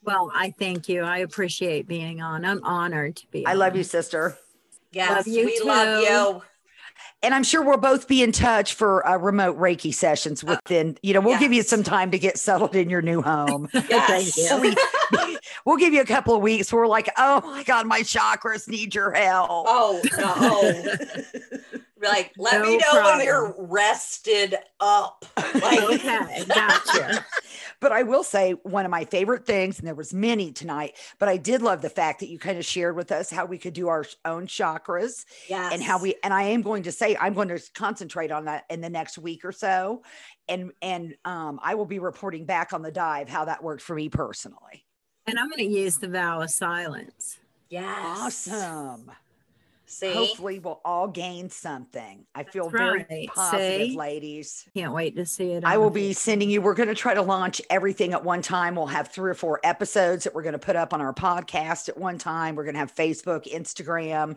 [0.03, 1.01] Well, I thank you.
[1.01, 2.45] I appreciate being on.
[2.45, 4.37] I'm honored to be I love you, sister.
[4.91, 6.43] Yes, you we love you.
[7.21, 11.13] And I'm sure we'll both be in touch for uh, remote Reiki sessions within, you
[11.13, 13.67] know, we'll give you some time to get settled in your new home.
[13.89, 14.07] Yes.
[14.07, 14.75] Thank you.
[15.17, 18.01] We, we'll give you a couple of weeks where we're like, oh my God, my
[18.01, 19.65] chakras need your help.
[19.67, 20.85] Oh no.
[22.05, 23.17] Be like, let me know problem.
[23.17, 25.25] when you're rested up.
[25.55, 27.25] Like Okay, gotcha.
[27.81, 31.29] But I will say one of my favorite things, and there was many tonight, but
[31.29, 33.73] I did love the fact that you kind of shared with us how we could
[33.73, 35.73] do our own chakras yes.
[35.73, 38.63] and how we and I am going to say I'm going to concentrate on that
[38.69, 40.03] in the next week or so.
[40.47, 43.95] And and um I will be reporting back on the dive how that worked for
[43.95, 44.85] me personally.
[45.27, 47.37] And I'm going to use the vow of silence.
[47.69, 48.47] yes.
[48.47, 49.11] Awesome.
[49.97, 52.25] See, Hopefully we'll all gain something.
[52.35, 53.29] I feel That's very right.
[53.33, 53.95] positive, See?
[53.97, 54.67] ladies.
[54.75, 55.63] Can't wait to see it.
[55.63, 56.61] I will be sending you.
[56.61, 58.75] We're going to try to launch everything at one time.
[58.75, 61.87] We'll have three or four episodes that we're going to put up on our podcast
[61.87, 62.55] at one time.
[62.55, 64.35] We're going to have Facebook, Instagram.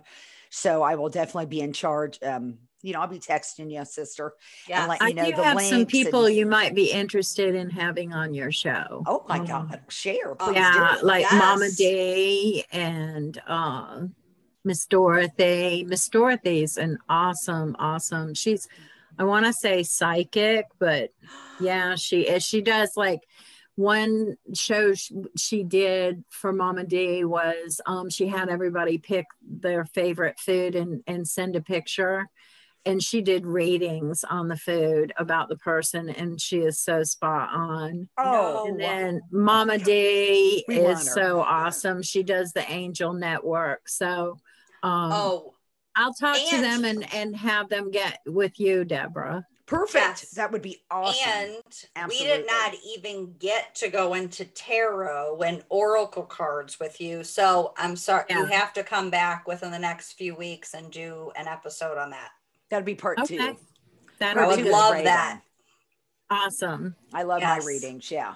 [0.51, 2.23] So I will definitely be in charge.
[2.23, 4.35] Um, you know, I'll be texting you, sister,
[4.69, 4.83] yeah.
[4.83, 7.57] and let I you know do the have some people and- you might be interested
[7.57, 9.03] in having on your show.
[9.09, 11.05] oh my Um, God, share, please yeah, do.
[11.05, 14.03] like Mama Day and uh,
[14.65, 15.85] Miss Dorothy.
[15.89, 18.35] Miss Dorothy's an awesome, awesome.
[18.35, 18.69] She's,
[19.19, 21.11] I want to say psychic, but
[21.61, 22.45] yeah, she is.
[22.45, 23.21] She does like
[23.79, 29.85] one show sh- she did for Mama D was um, she had everybody pick their
[29.85, 32.29] favorite food and and send a picture.
[32.85, 37.51] And she did ratings on the food about the person, and she is so spot
[37.53, 38.09] on.
[38.17, 42.03] Oh, And then Mama D We is so awesome.
[42.03, 43.89] She does the Angel Network.
[43.89, 44.39] So
[44.83, 45.55] um, Oh,
[45.97, 49.45] I'll talk to them and and have them get with you, Deborah.
[49.67, 50.03] Perfect.
[50.23, 50.31] Yes.
[50.31, 51.57] That would be awesome.
[51.95, 57.23] And we did not even get to go into tarot and oracle cards with you.
[57.23, 61.33] So I'm sorry, you have to come back within the next few weeks and do
[61.37, 62.31] an episode on that.
[62.71, 63.37] That'd be part Okay.
[63.37, 63.57] two.
[64.19, 65.05] That'd two would love Raven.
[65.05, 65.43] that.
[66.31, 66.95] awesome.
[67.13, 67.61] I love Yes.
[67.63, 68.11] my readings.
[68.11, 68.35] Yeah.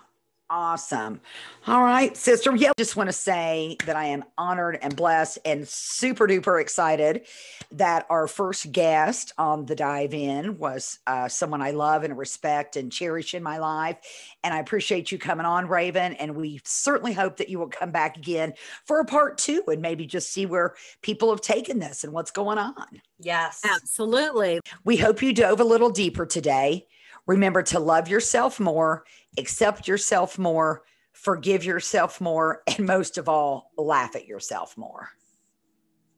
[0.55, 1.23] Awesome.
[1.67, 2.55] All right, sister.
[2.55, 7.23] Yeah, just want to say that I am honored and blessed and super duper excited
[7.71, 12.77] that our first guest on the dive in was uh, someone I love and respect
[12.77, 13.97] and cherish in my life.
[14.45, 16.13] And I appreciate you coming on, Raven.
[16.13, 18.53] And we certainly hope that you will come back again
[18.85, 22.31] for a part two and maybe just see where people have taken this and what's
[22.31, 23.01] going on.
[23.19, 23.63] Yes.
[23.65, 24.61] Absolutely.
[24.85, 26.89] We hope you dove a little deeper today.
[27.27, 29.05] Remember to love yourself more,
[29.39, 35.09] accept yourself more, forgive yourself more, and most of all, laugh at yourself more.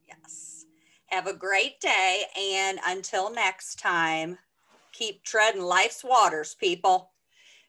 [0.08, 0.66] Yes.
[1.06, 2.22] Have a great day.
[2.38, 4.38] And until next time,
[4.92, 7.10] keep treading life's waters, people.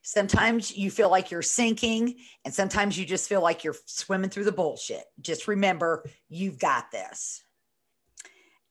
[0.01, 2.15] Sometimes you feel like you're sinking,
[2.45, 5.05] and sometimes you just feel like you're swimming through the bullshit.
[5.19, 7.44] Just remember, you've got this.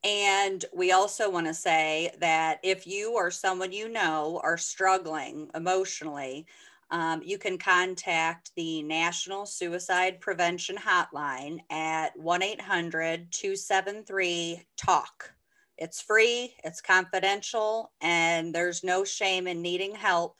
[0.04, 5.50] And we also want to say that if you or someone you know are struggling
[5.54, 6.46] emotionally,
[6.90, 15.34] um, you can contact the National Suicide Prevention Hotline at 1 800 273 TALK.
[15.78, 20.36] It's free, it's confidential, and there's no shame in needing help.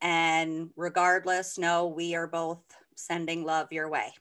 [0.00, 2.62] And regardless, no, we are both
[2.94, 4.12] sending love your way.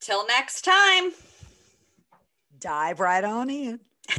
[0.00, 1.12] Till next time
[2.66, 3.78] dive right on in.